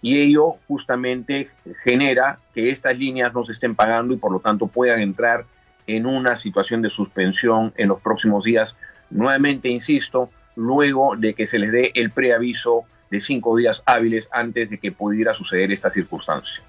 Y 0.00 0.20
ello 0.20 0.56
justamente 0.68 1.50
genera 1.82 2.38
que 2.54 2.70
estas 2.70 2.96
líneas 2.96 3.34
no 3.34 3.44
se 3.44 3.52
estén 3.52 3.74
pagando 3.74 4.14
y 4.14 4.16
por 4.16 4.32
lo 4.32 4.40
tanto 4.40 4.68
puedan 4.68 5.00
entrar 5.00 5.44
en 5.86 6.06
una 6.06 6.36
situación 6.36 6.82
de 6.82 6.90
suspensión 6.90 7.72
en 7.76 7.88
los 7.88 8.00
próximos 8.00 8.44
días. 8.44 8.76
Nuevamente, 9.10 9.68
insisto, 9.68 10.30
luego 10.54 11.16
de 11.16 11.34
que 11.34 11.46
se 11.46 11.58
les 11.58 11.72
dé 11.72 11.90
el 11.94 12.10
preaviso 12.10 12.84
de 13.10 13.20
cinco 13.20 13.56
días 13.56 13.82
hábiles 13.86 14.28
antes 14.32 14.70
de 14.70 14.78
que 14.78 14.92
pudiera 14.92 15.34
suceder 15.34 15.72
esta 15.72 15.90
circunstancia. 15.90 16.62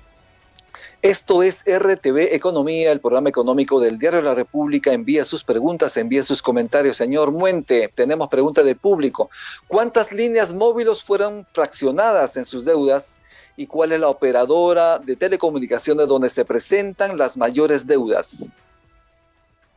Esto 1.01 1.43
es 1.43 1.63
RTV 1.65 2.33
Economía, 2.35 2.91
el 2.91 2.99
programa 2.99 3.29
económico 3.29 3.79
del 3.79 3.97
Diario 3.97 4.19
de 4.19 4.25
la 4.25 4.35
República. 4.35 4.91
Envía 4.91 5.23
sus 5.23 5.45
preguntas, 5.45 5.95
envía 5.95 6.23
sus 6.23 6.41
comentarios. 6.41 6.97
Señor 6.97 7.31
Muente, 7.31 7.89
tenemos 7.95 8.27
pregunta 8.27 8.63
del 8.63 8.75
público. 8.75 9.29
¿Cuántas 9.69 10.11
líneas 10.11 10.51
móviles 10.51 11.01
fueron 11.01 11.47
fraccionadas 11.53 12.35
en 12.35 12.43
sus 12.45 12.65
deudas? 12.65 13.17
¿Y 13.55 13.65
cuál 13.65 13.93
es 13.93 14.01
la 14.01 14.09
operadora 14.09 14.99
de 14.99 15.15
telecomunicaciones 15.15 16.05
donde 16.05 16.29
se 16.29 16.43
presentan 16.43 17.17
las 17.17 17.37
mayores 17.37 17.87
deudas? 17.87 18.61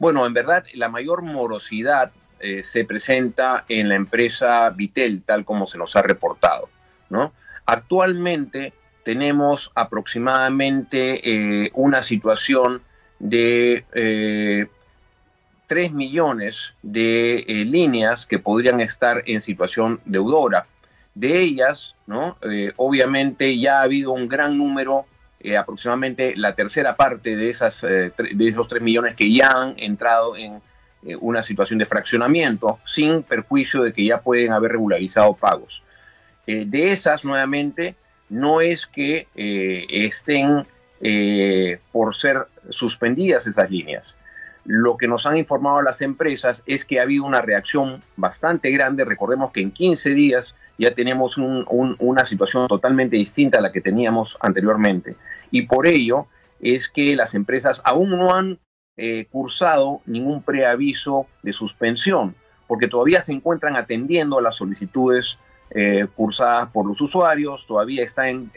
Bueno, 0.00 0.26
en 0.26 0.34
verdad, 0.34 0.64
la 0.74 0.88
mayor 0.88 1.22
morosidad 1.22 2.10
eh, 2.40 2.64
se 2.64 2.84
presenta 2.84 3.64
en 3.68 3.88
la 3.88 3.94
empresa 3.94 4.68
Vitel, 4.70 5.22
tal 5.22 5.44
como 5.44 5.68
se 5.68 5.78
nos 5.78 5.94
ha 5.94 6.02
reportado. 6.02 6.68
¿no? 7.10 7.32
Actualmente, 7.64 8.72
tenemos 9.04 9.72
aproximadamente 9.74 11.64
eh, 11.64 11.70
una 11.74 12.02
situación 12.02 12.82
de 13.22 13.84
eh, 13.94 14.66
3 15.68 15.92
millones 15.92 16.74
de 16.82 17.38
eh, 17.38 17.64
líneas 17.64 18.26
que 18.26 18.40
podrían 18.40 18.80
estar 18.80 19.22
en 19.26 19.40
situación 19.40 20.00
deudora. 20.04 20.66
De 21.14 21.40
ellas, 21.40 21.94
¿no? 22.06 22.36
Eh, 22.42 22.72
obviamente 22.76 23.58
ya 23.58 23.78
ha 23.78 23.82
habido 23.82 24.12
un 24.12 24.28
gran 24.28 24.58
número, 24.58 25.06
aproximadamente 25.58 26.34
la 26.36 26.54
tercera 26.54 26.94
parte 26.94 27.36
de, 27.36 27.50
esas, 27.50 27.82
de 27.82 28.12
esos 28.38 28.68
3 28.68 28.80
millones 28.80 29.16
que 29.16 29.32
ya 29.32 29.48
han 29.48 29.74
entrado 29.76 30.36
en 30.36 30.62
una 31.20 31.42
situación 31.42 31.80
de 31.80 31.86
fraccionamiento, 31.86 32.78
sin 32.86 33.24
perjuicio 33.24 33.82
de 33.82 33.92
que 33.92 34.04
ya 34.04 34.20
pueden 34.20 34.52
haber 34.52 34.72
regularizado 34.72 35.34
pagos. 35.34 35.82
de 36.46 36.92
esas, 36.92 37.24
nuevamente, 37.24 37.96
no 38.32 38.62
es 38.62 38.86
que 38.86 39.28
eh, 39.34 39.86
estén 39.90 40.66
eh, 41.02 41.78
por 41.92 42.14
ser 42.14 42.46
suspendidas 42.70 43.46
esas 43.46 43.70
líneas. 43.70 44.16
Lo 44.64 44.96
que 44.96 45.06
nos 45.06 45.26
han 45.26 45.36
informado 45.36 45.82
las 45.82 46.00
empresas 46.00 46.62
es 46.66 46.86
que 46.86 46.98
ha 46.98 47.02
habido 47.02 47.24
una 47.24 47.42
reacción 47.42 48.02
bastante 48.16 48.70
grande. 48.70 49.04
Recordemos 49.04 49.50
que 49.50 49.60
en 49.60 49.70
15 49.70 50.10
días 50.10 50.54
ya 50.78 50.94
tenemos 50.94 51.36
una 51.36 52.24
situación 52.24 52.68
totalmente 52.68 53.16
distinta 53.16 53.58
a 53.58 53.60
la 53.60 53.70
que 53.70 53.82
teníamos 53.82 54.38
anteriormente. 54.40 55.14
Y 55.50 55.62
por 55.62 55.86
ello 55.86 56.26
es 56.60 56.88
que 56.88 57.14
las 57.16 57.34
empresas 57.34 57.82
aún 57.84 58.10
no 58.10 58.34
han 58.34 58.58
eh, 58.96 59.26
cursado 59.30 60.00
ningún 60.06 60.42
preaviso 60.42 61.26
de 61.42 61.52
suspensión, 61.52 62.34
porque 62.66 62.88
todavía 62.88 63.20
se 63.20 63.32
encuentran 63.32 63.76
atendiendo 63.76 64.38
a 64.38 64.42
las 64.42 64.56
solicitudes 64.56 65.38
eh, 65.74 66.06
cursadas 66.14 66.68
por 66.70 66.86
los 66.86 67.00
usuarios, 67.00 67.66
todavía 67.66 68.04
está 68.04 68.28
en, 68.28 68.50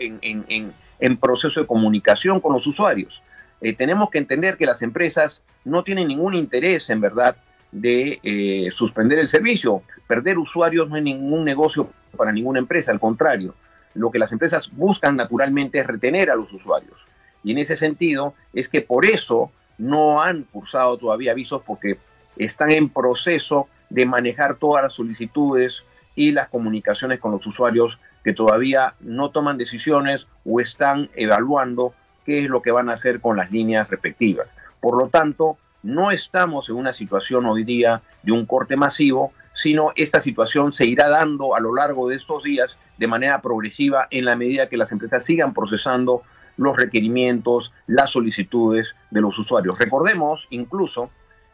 proceso 1.21 1.62
de 1.62 1.67
comunicación 1.67 2.41
con 2.41 2.54
los 2.54 2.67
usuarios. 2.67 3.21
Eh, 3.62 3.73
tenemos 3.73 4.10
que 4.10 4.17
entender 4.17 4.58
que 4.58 4.65
las 4.65 4.82
empresas 4.82 5.41
no 5.63 5.84
tienen 5.84 6.10
ningún 6.10 6.34
interés, 6.34 6.89
en 6.89 6.99
verdad, 6.99 7.38
de 7.71 8.19
eh, 8.21 8.69
suspender 8.71 9.19
el 9.19 9.30
servicio. 9.30 9.82
Perder 10.08 10.38
usuarios 10.38 10.89
no 10.89 10.97
es 10.97 11.04
ningún 11.04 11.45
negocio 11.45 11.89
para 12.17 12.34
ninguna 12.34 12.60
empresa, 12.60 12.91
al 12.91 12.99
contrario. 12.99 13.56
Lo 13.93 14.12
que 14.12 14.19
las 14.19 14.34
empresas 14.34 14.69
buscan 14.73 15.15
naturalmente 15.15 15.80
es 15.80 15.88
retener 15.88 16.30
a 16.30 16.36
los 16.36 16.51
usuarios. 16.51 17.08
Y 17.45 17.51
en 17.51 17.60
ese 17.60 17.78
sentido 17.78 18.34
es 18.54 18.67
que 18.67 18.82
por 18.82 19.06
eso 19.06 19.51
no 19.78 20.21
han 20.21 20.43
cursado 20.43 20.97
todavía 20.97 21.32
avisos 21.32 21.62
porque 21.65 21.97
están 22.38 22.71
en 22.71 22.89
proceso 22.89 23.69
de 23.89 24.06
manejar 24.06 24.56
todas 24.56 24.84
las 24.84 24.93
solicitudes, 24.93 25.86
y 26.15 26.32
las 26.32 26.49
comunicaciones 26.49 27.19
con 27.19 27.32
los 27.32 27.45
usuarios 27.45 27.99
que 28.23 28.34
todavía 28.34 28.95
no 29.01 29.30
toman 29.30 29.58
decisiones 29.58 30.28
o 30.45 30.60
están 30.60 31.10
evaluando 31.15 31.93
qué 32.25 32.43
es 32.43 32.49
lo 32.49 32.62
que 32.62 32.71
van 32.71 32.89
a 32.89 32.93
hacer 32.93 33.21
con 33.21 33.38
las 33.38 33.51
líneas 33.51 33.89
respectivas. 33.89 34.47
Por 34.80 34.97
lo 34.97 35.10
tanto, 35.10 35.58
no 35.84 36.12
estamos 36.12 36.69
en 36.69 36.75
una 36.75 36.93
situación 36.93 37.45
hoy 37.45 37.63
día 37.63 38.01
de 38.23 38.32
un 38.32 38.45
corte 38.45 38.75
masivo, 38.75 39.32
sino 39.54 39.91
esta 39.95 40.19
situación 40.19 40.73
se 40.73 40.86
irá 40.86 41.10
dando 41.10 41.56
a 41.56 41.60
lo 41.60 41.73
largo 41.75 42.10
de 42.10 42.15
estos 42.15 42.43
días 42.43 42.78
de 42.97 43.08
manera 43.08 43.41
progresiva 43.41 44.08
en 44.10 44.25
la 44.25 44.36
medida 44.36 44.67
que 44.67 44.78
las 44.78 44.91
empresas 44.91 45.23
sigan 45.23 45.54
procesando 45.54 46.23
los 46.58 46.75
requerimientos, 46.75 47.73
las 47.88 48.12
solicitudes 48.12 48.95
de 49.12 49.21
los 49.21 49.38
usuarios. 49.38 49.78
Recordemos, 49.78 50.47
incluso, 50.49 51.10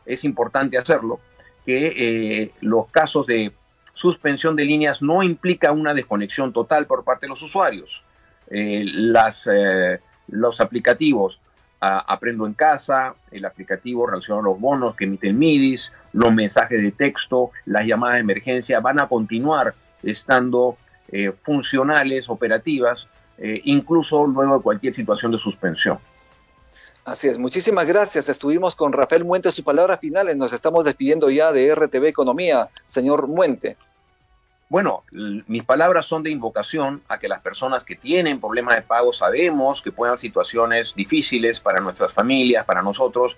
es 0.06 0.24
importante 0.24 0.78
hacerlo, 0.78 1.20
que 1.66 1.94
eh, 2.44 2.52
los 2.62 2.88
casos 2.88 3.28
de 3.28 3.52
suspensión 3.94 4.56
de 4.56 4.66
líneas 4.66 5.02
no 5.02 5.24
implica 5.24 5.72
una 5.72 5.94
desconexión 5.94 6.54
total 6.54 6.86
por 6.86 7.04
parte 7.04 7.26
de 7.26 7.30
los 7.30 7.42
usuarios. 7.42 8.04
Eh, 8.50 8.84
las, 8.86 9.48
eh, 9.52 10.00
los 10.28 10.60
aplicativos 10.62 11.40
Aprendo 11.84 12.46
en 12.46 12.54
Casa, 12.54 13.16
el 13.32 13.44
aplicativo 13.44 14.06
relacionado 14.06 14.42
a 14.42 14.52
los 14.52 14.62
bonos 14.62 14.96
que 14.96 15.06
emiten 15.06 15.40
MIDIS, 15.40 15.92
los 16.14 16.32
mensajes 16.32 16.80
de 16.80 16.92
texto, 16.92 17.50
las 17.66 17.88
llamadas 17.88 18.18
de 18.18 18.22
emergencia 18.22 18.80
van 18.80 19.00
a 19.00 19.08
continuar 19.08 19.74
estando 20.04 20.78
eh, 21.12 21.32
funcionales, 21.32 22.30
operativas, 22.30 23.08
incluso 23.64 24.28
luego 24.28 24.58
de 24.58 24.62
cualquier 24.62 24.94
situación 24.94 25.32
de 25.32 25.40
suspensión. 25.40 25.98
Así 27.04 27.28
es, 27.28 27.40
muchísimas 27.40 27.88
gracias. 27.88 28.30
Estuvimos 28.30 28.76
con 28.76 28.94
Rafael 28.94 29.26
Muente, 29.26 29.52
sus 29.52 29.66
palabras 29.66 30.00
finales. 30.00 30.36
Nos 30.38 30.54
estamos 30.54 30.86
despidiendo 30.86 31.32
ya 31.32 31.52
de 31.52 31.74
RTV 31.74 32.06
Economía. 32.06 32.70
Señor 32.86 33.28
Muente. 33.28 33.76
bueno, 34.70 35.04
mis 35.48 35.64
palabras 35.64 36.06
son 36.06 36.22
de 36.22 36.30
invocación 36.30 37.02
a 37.10 37.18
que 37.18 37.28
las 37.28 37.42
personas 37.42 37.84
que 37.84 37.96
tienen 37.96 38.40
problemas 38.40 38.76
de 38.76 38.84
pago 38.84 39.12
sabemos 39.12 39.82
que 39.82 39.92
puedan 39.92 40.20
situaciones 40.20 40.94
difíciles 40.96 41.60
para 41.60 41.82
nuestras 41.82 42.14
familias, 42.14 42.66
para 42.66 42.84
nosotros, 42.84 43.36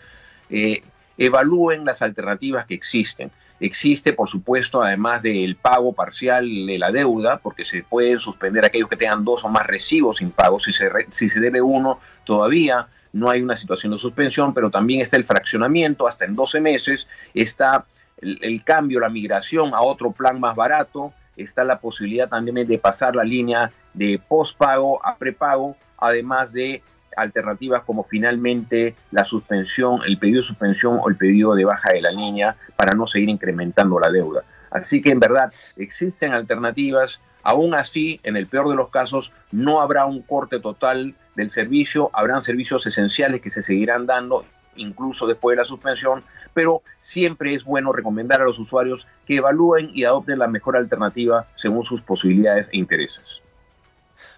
eh, 0.50 0.84
evalúen 1.18 1.86
las 1.86 2.02
alternativas 2.02 2.66
que 2.66 2.74
existen. 2.74 3.32
Existe, 3.62 4.12
por 4.12 4.28
supuesto, 4.28 4.84
además 4.84 5.22
del 5.22 5.56
pago 5.56 5.94
parcial 5.94 6.68
de 6.68 6.78
la 6.78 6.92
deuda, 6.92 7.38
porque 7.38 7.64
se 7.64 7.82
pueden 7.82 8.20
suspender 8.20 8.66
aquellos 8.66 8.90
que 8.90 8.98
tengan 8.98 9.24
dos 9.24 9.46
o 9.46 9.50
más 9.50 9.66
recibos 9.66 10.18
sin 10.18 10.32
pago. 10.32 10.60
Si 10.60 10.74
se, 10.74 10.90
si 11.12 11.30
se 11.30 11.40
debe 11.40 11.62
uno, 11.62 12.00
todavía 12.26 12.90
no 13.14 13.30
hay 13.30 13.42
una 13.42 13.56
situación 13.56 13.92
de 13.92 13.98
suspensión, 13.98 14.54
pero 14.54 14.70
también 14.70 15.02
está 15.02 15.18
el 15.18 15.24
fraccionamiento 15.24 16.08
hasta 16.08 16.26
en 16.26 16.36
12 16.36 16.60
meses, 16.60 17.08
está 17.34 17.86
el 18.18 18.64
cambio, 18.64 19.00
la 19.00 19.10
migración 19.10 19.74
a 19.74 19.82
otro 19.82 20.12
plan 20.12 20.40
más 20.40 20.56
barato, 20.56 21.14
está 21.38 21.64
la 21.64 21.80
posibilidad 21.80 22.30
también 22.30 22.68
de 22.68 22.78
pasar 22.78 23.16
la 23.16 23.24
línea 23.24 23.72
de 23.94 24.20
postpago 24.28 25.06
a 25.06 25.16
prepago, 25.16 25.76
además 25.98 26.52
de 26.52 26.82
alternativas 27.16 27.84
como 27.84 28.04
finalmente 28.04 28.96
la 29.12 29.24
suspensión, 29.24 30.02
el 30.06 30.18
pedido 30.18 30.38
de 30.38 30.48
suspensión 30.48 31.00
o 31.02 31.10
el 31.10 31.16
pedido 31.16 31.54
de 31.54 31.66
baja 31.66 31.92
de 31.94 32.02
la 32.02 32.12
línea 32.12 32.56
para 32.76 32.94
no 32.94 33.08
seguir 33.08 33.30
incrementando 33.30 34.00
la 34.00 34.10
deuda. 34.10 34.44
Así 34.74 35.02
que 35.02 35.12
en 35.12 35.20
verdad 35.20 35.54
existen 35.78 36.34
alternativas, 36.34 37.22
aún 37.44 37.76
así, 37.76 38.20
en 38.24 38.36
el 38.36 38.48
peor 38.48 38.70
de 38.70 38.76
los 38.76 38.90
casos, 38.90 39.32
no 39.52 39.82
habrá 39.82 40.06
un 40.06 40.24
corte 40.24 40.60
total 40.60 41.14
del 41.36 41.50
servicio, 41.52 42.10
habrán 42.14 42.42
servicios 42.42 42.86
esenciales 42.88 43.42
que 43.42 43.52
se 43.52 43.62
seguirán 43.62 44.06
dando 44.06 44.46
incluso 44.76 45.28
después 45.28 45.56
de 45.56 45.62
la 45.62 45.66
suspensión, 45.66 46.24
pero 46.56 46.82
siempre 47.00 47.54
es 47.54 47.64
bueno 47.64 47.94
recomendar 47.94 48.42
a 48.42 48.46
los 48.46 48.58
usuarios 48.58 49.08
que 49.28 49.36
evalúen 49.36 49.92
y 49.94 50.04
adopten 50.04 50.40
la 50.40 50.48
mejor 50.48 50.76
alternativa 50.76 51.46
según 51.56 51.86
sus 51.86 52.02
posibilidades 52.02 52.68
e 52.72 52.78
intereses. 52.78 53.43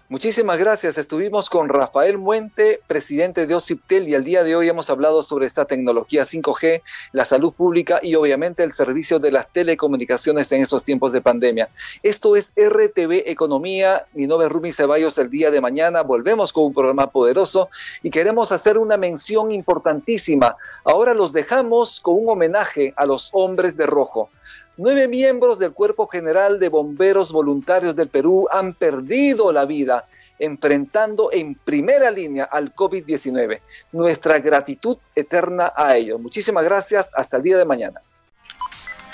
Muchísimas 0.08 0.60
gracias. 0.60 0.98
Estuvimos 0.98 1.50
con 1.50 1.68
Rafael 1.68 2.16
Muente, 2.16 2.80
presidente 2.86 3.48
de 3.48 3.56
OCIPTEL, 3.56 4.08
y 4.08 4.14
al 4.14 4.22
día 4.22 4.44
de 4.44 4.54
hoy 4.54 4.68
hemos 4.68 4.88
hablado 4.88 5.20
sobre 5.24 5.46
esta 5.46 5.64
tecnología 5.64 6.22
5G, 6.22 6.82
la 7.10 7.24
salud 7.24 7.52
pública 7.52 7.98
y 8.00 8.14
obviamente 8.14 8.62
el 8.62 8.70
servicio 8.70 9.18
de 9.18 9.32
las 9.32 9.52
telecomunicaciones 9.52 10.52
en 10.52 10.62
estos 10.62 10.84
tiempos 10.84 11.10
de 11.10 11.22
pandemia. 11.22 11.70
Esto 12.04 12.36
es 12.36 12.52
RTV 12.54 13.24
Economía. 13.26 14.06
Mi 14.12 14.28
nombre 14.28 14.46
es 14.46 14.52
Rumi 14.52 14.70
Ceballos. 14.70 15.18
El 15.18 15.28
día 15.28 15.50
de 15.50 15.60
mañana 15.60 16.02
volvemos 16.02 16.52
con 16.52 16.66
un 16.66 16.74
programa 16.74 17.08
poderoso 17.10 17.68
y 18.04 18.10
queremos 18.10 18.52
hacer 18.52 18.78
una 18.78 18.96
mención 18.96 19.50
importantísima. 19.50 20.54
Ahora 20.84 21.14
los 21.14 21.32
dejamos 21.32 22.00
con 22.00 22.14
un 22.14 22.28
homenaje 22.28 22.94
a 22.96 23.06
los 23.06 23.30
hombres 23.32 23.76
de 23.76 23.86
rojo. 23.86 24.30
Nueve 24.78 25.08
miembros 25.08 25.58
del 25.58 25.72
Cuerpo 25.72 26.06
General 26.06 26.60
de 26.60 26.68
Bomberos 26.68 27.32
Voluntarios 27.32 27.96
del 27.96 28.08
Perú 28.08 28.46
han 28.50 28.74
perdido 28.74 29.50
la 29.50 29.64
vida 29.64 30.06
enfrentando 30.38 31.30
en 31.32 31.54
primera 31.54 32.10
línea 32.10 32.44
al 32.44 32.74
COVID-19. 32.74 33.60
Nuestra 33.92 34.38
gratitud 34.38 34.98
eterna 35.14 35.72
a 35.74 35.96
ellos. 35.96 36.20
Muchísimas 36.20 36.64
gracias. 36.64 37.10
Hasta 37.14 37.38
el 37.38 37.42
día 37.42 37.56
de 37.56 37.64
mañana. 37.64 38.02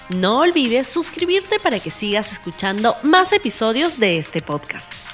No 0.08 0.40
olvides 0.40 0.88
suscribirte 0.88 1.58
para 1.60 1.78
que 1.78 1.92
sigas 1.92 2.32
escuchando 2.32 2.96
más 3.04 3.32
episodios 3.32 4.00
de 4.00 4.18
este 4.18 4.40
podcast. 4.40 5.11